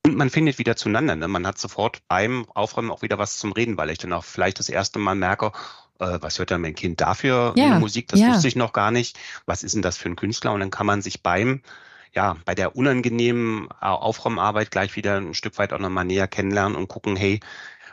Und 0.05 0.15
man 0.15 0.29
findet 0.29 0.59
wieder 0.59 0.75
zueinander. 0.75 1.15
Ne? 1.15 1.27
Man 1.27 1.47
hat 1.47 1.57
sofort 1.57 1.99
beim 2.07 2.45
Aufräumen 2.53 2.91
auch 2.91 3.01
wieder 3.01 3.17
was 3.17 3.37
zum 3.37 3.51
Reden, 3.51 3.77
weil 3.77 3.89
ich 3.89 3.97
dann 3.97 4.13
auch 4.13 4.23
vielleicht 4.23 4.59
das 4.59 4.69
erste 4.69 4.99
Mal 4.99 5.15
merke, 5.15 5.51
äh, 5.99 6.17
was 6.19 6.39
hört 6.39 6.51
dann 6.51 6.61
mein 6.61 6.75
Kind 6.75 6.99
dafür 6.99 7.53
ja, 7.55 7.79
Musik? 7.79 8.09
Das 8.09 8.19
ja. 8.19 8.33
wusste 8.33 8.47
ich 8.49 8.55
noch 8.55 8.73
gar 8.73 8.91
nicht. 8.91 9.17
Was 9.45 9.63
ist 9.63 9.75
denn 9.75 9.81
das 9.81 9.97
für 9.97 10.09
ein 10.09 10.15
Künstler? 10.15 10.51
Und 10.51 10.59
dann 10.59 10.71
kann 10.71 10.85
man 10.85 11.01
sich 11.01 11.23
beim 11.23 11.61
ja, 12.13 12.37
bei 12.45 12.55
der 12.55 12.75
unangenehmen 12.75 13.71
Aufräumarbeit 13.71 14.71
gleich 14.71 14.95
wieder 14.95 15.17
ein 15.17 15.33
Stück 15.33 15.57
weit 15.57 15.73
auch 15.73 15.79
nochmal 15.79 16.05
näher 16.05 16.27
kennenlernen 16.27 16.75
und 16.75 16.87
gucken, 16.87 17.15
hey, 17.15 17.39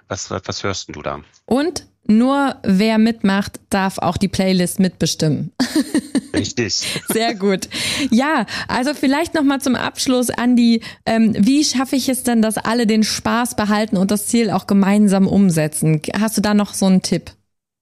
was, 0.09 0.31
was, 0.31 0.63
hörst 0.63 0.95
du 0.95 1.03
da? 1.03 1.21
Und 1.45 1.87
nur 2.07 2.57
wer 2.63 2.99
mitmacht, 2.99 3.61
darf 3.71 3.99
auch 3.99 4.17
die 4.17 4.29
Playlist 4.29 4.79
mitbestimmen. 4.79 5.53
Richtig. 6.33 7.03
Sehr 7.09 7.35
gut. 7.35 7.69
Ja, 8.11 8.47
also 8.69 8.95
vielleicht 8.95 9.35
nochmal 9.35 9.61
zum 9.61 9.75
Abschluss, 9.75 10.31
Andi, 10.31 10.83
ähm, 11.07 11.35
wie 11.39 11.65
schaffe 11.65 11.97
ich 11.97 12.09
es 12.09 12.23
denn, 12.23 12.43
dass 12.43 12.59
alle 12.59 12.87
den 12.87 13.03
Spaß 13.03 13.57
behalten 13.57 13.97
und 13.97 14.11
das 14.11 14.27
Ziel 14.27 14.51
auch 14.51 14.67
gemeinsam 14.67 15.27
umsetzen? 15.27 16.03
Hast 16.19 16.37
du 16.37 16.43
da 16.43 16.55
noch 16.55 16.75
so 16.75 16.87
einen 16.87 17.03
Tipp? 17.03 17.33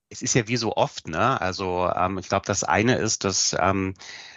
Es 0.08 0.22
ist 0.22 0.34
ja 0.34 0.46
wie 0.46 0.56
so 0.56 0.76
oft, 0.76 1.08
ne? 1.08 1.40
Also 1.40 1.90
ähm, 1.94 2.18
ich 2.18 2.28
glaube, 2.28 2.46
das 2.46 2.62
eine 2.62 2.96
ist, 2.96 3.24
dass 3.24 3.56
ähm, 3.58 3.94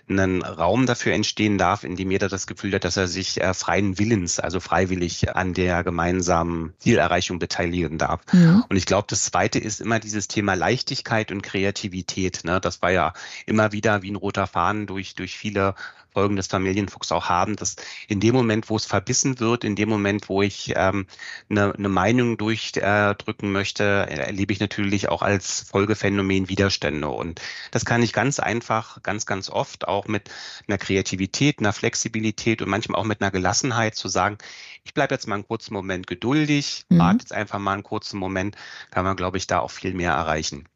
ein 0.09 0.41
Raum 0.41 0.85
dafür 0.85 1.13
entstehen 1.13 1.57
darf, 1.57 1.83
in 1.83 1.95
dem 1.95 2.11
jeder 2.11 2.29
das 2.29 2.47
Gefühl 2.47 2.73
hat, 2.73 2.85
dass 2.85 2.97
er 2.97 3.07
sich 3.07 3.41
äh, 3.41 3.53
freien 3.53 3.99
Willens, 3.99 4.39
also 4.39 4.59
freiwillig 4.59 5.35
an 5.35 5.53
der 5.53 5.83
gemeinsamen 5.83 6.73
Zielerreichung 6.79 7.39
beteiligen 7.39 7.97
darf. 7.97 8.21
Ja. 8.31 8.65
Und 8.69 8.75
ich 8.77 8.85
glaube, 8.85 9.07
das 9.09 9.25
Zweite 9.25 9.59
ist 9.59 9.81
immer 9.81 9.99
dieses 9.99 10.27
Thema 10.27 10.53
Leichtigkeit 10.53 11.31
und 11.31 11.41
Kreativität. 11.41 12.41
Ne? 12.43 12.61
Das 12.61 12.81
war 12.81 12.91
ja 12.91 13.13
immer 13.45 13.71
wieder 13.71 14.01
wie 14.01 14.11
ein 14.11 14.15
roter 14.15 14.47
Faden 14.47 14.87
durch, 14.87 15.15
durch 15.15 15.37
viele 15.37 15.75
Folgen 16.17 16.35
des 16.35 16.47
Familienfuchs 16.47 17.11
auch 17.11 17.29
haben, 17.29 17.55
dass 17.57 17.75
in 18.07 18.19
dem 18.19 18.33
Moment, 18.33 18.71
wo 18.71 18.75
es 18.75 18.87
verbissen 18.87 19.39
wird, 19.39 19.63
in 19.63 19.75
dem 19.75 19.87
Moment, 19.87 20.29
wo 20.29 20.41
ich 20.41 20.73
ähm, 20.75 21.05
eine, 21.47 21.75
eine 21.75 21.89
Meinung 21.89 22.39
durchdrücken 22.39 23.51
möchte, 23.51 23.83
erlebe 23.83 24.51
ich 24.51 24.59
natürlich 24.59 25.09
auch 25.09 25.21
als 25.21 25.67
Folgephänomen 25.69 26.49
Widerstände. 26.49 27.07
Und 27.07 27.39
das 27.69 27.85
kann 27.85 28.01
ich 28.01 28.13
ganz 28.13 28.39
einfach, 28.39 29.03
ganz, 29.03 29.27
ganz 29.27 29.51
oft 29.51 29.87
auch 29.87 30.07
mit 30.07 30.31
einer 30.67 30.79
Kreativität, 30.79 31.59
einer 31.59 31.71
Flexibilität 31.71 32.63
und 32.63 32.69
manchmal 32.69 32.99
auch 32.99 33.05
mit 33.05 33.21
einer 33.21 33.29
Gelassenheit 33.29 33.93
zu 33.93 34.07
sagen, 34.07 34.39
ich 34.83 34.95
bleibe 34.95 35.13
jetzt 35.13 35.27
mal 35.27 35.35
einen 35.35 35.47
kurzen 35.47 35.75
Moment 35.75 36.07
geduldig, 36.07 36.85
mhm. 36.89 36.97
warte 36.97 37.19
jetzt 37.19 37.33
einfach 37.33 37.59
mal 37.59 37.73
einen 37.73 37.83
kurzen 37.83 38.17
Moment, 38.17 38.55
kann 38.89 39.05
man, 39.05 39.15
glaube 39.15 39.37
ich, 39.37 39.45
da 39.45 39.59
auch 39.59 39.69
viel 39.69 39.93
mehr 39.93 40.13
erreichen. 40.13 40.67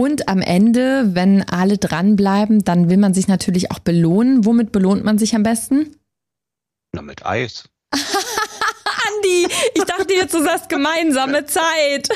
Und 0.00 0.28
am 0.28 0.40
Ende, 0.40 1.14
wenn 1.14 1.48
alle 1.48 1.78
dranbleiben, 1.78 2.64
dann 2.64 2.90
will 2.90 2.96
man 2.96 3.14
sich 3.14 3.28
natürlich 3.28 3.70
auch 3.70 3.78
belohnen. 3.78 4.44
Womit 4.44 4.72
belohnt 4.72 5.04
man 5.04 5.18
sich 5.18 5.34
am 5.34 5.42
besten? 5.42 5.96
Na, 6.92 7.02
mit 7.02 7.24
Eis. 7.24 7.68
Andi, 7.92 9.46
ich 9.74 9.84
dachte 9.84 10.14
jetzt, 10.14 10.34
du 10.34 10.42
sagst 10.42 10.68
gemeinsame 10.68 11.46
Zeit. 11.46 12.08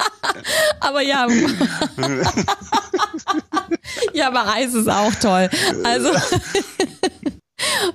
aber 0.80 1.02
ja. 1.02 1.26
ja, 4.12 4.28
aber 4.28 4.52
Eis 4.52 4.74
ist 4.74 4.88
auch 4.88 5.14
toll. 5.14 5.48
Also. 5.84 6.10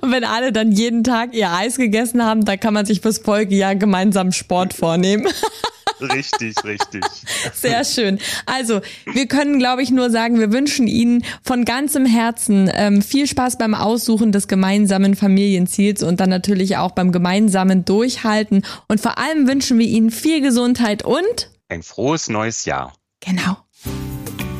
Und 0.00 0.10
wenn 0.10 0.24
alle 0.24 0.52
dann 0.52 0.72
jeden 0.72 1.04
Tag 1.04 1.34
ihr 1.34 1.50
Eis 1.50 1.76
gegessen 1.76 2.24
haben, 2.24 2.44
dann 2.44 2.58
kann 2.58 2.74
man 2.74 2.86
sich 2.86 3.00
fürs 3.00 3.18
Folgejahr 3.18 3.76
gemeinsam 3.76 4.32
Sport 4.32 4.74
vornehmen. 4.74 5.28
Richtig, 6.00 6.56
richtig. 6.64 7.02
Sehr 7.52 7.84
schön. 7.84 8.18
Also, 8.46 8.80
wir 9.06 9.26
können, 9.26 9.58
glaube 9.58 9.82
ich, 9.82 9.90
nur 9.90 10.10
sagen, 10.10 10.38
wir 10.38 10.52
wünschen 10.52 10.86
Ihnen 10.86 11.24
von 11.42 11.64
ganzem 11.64 12.06
Herzen 12.06 12.70
ähm, 12.72 13.02
viel 13.02 13.26
Spaß 13.26 13.58
beim 13.58 13.74
Aussuchen 13.74 14.32
des 14.32 14.48
gemeinsamen 14.48 15.14
Familienziels 15.14 16.02
und 16.02 16.20
dann 16.20 16.30
natürlich 16.30 16.76
auch 16.76 16.92
beim 16.92 17.12
gemeinsamen 17.12 17.84
Durchhalten. 17.84 18.64
Und 18.88 19.00
vor 19.00 19.18
allem 19.18 19.46
wünschen 19.46 19.78
wir 19.78 19.86
Ihnen 19.86 20.10
viel 20.10 20.40
Gesundheit 20.40 21.04
und 21.04 21.50
ein 21.68 21.82
frohes 21.82 22.28
neues 22.28 22.64
Jahr. 22.64 22.92
Genau. 23.20 23.56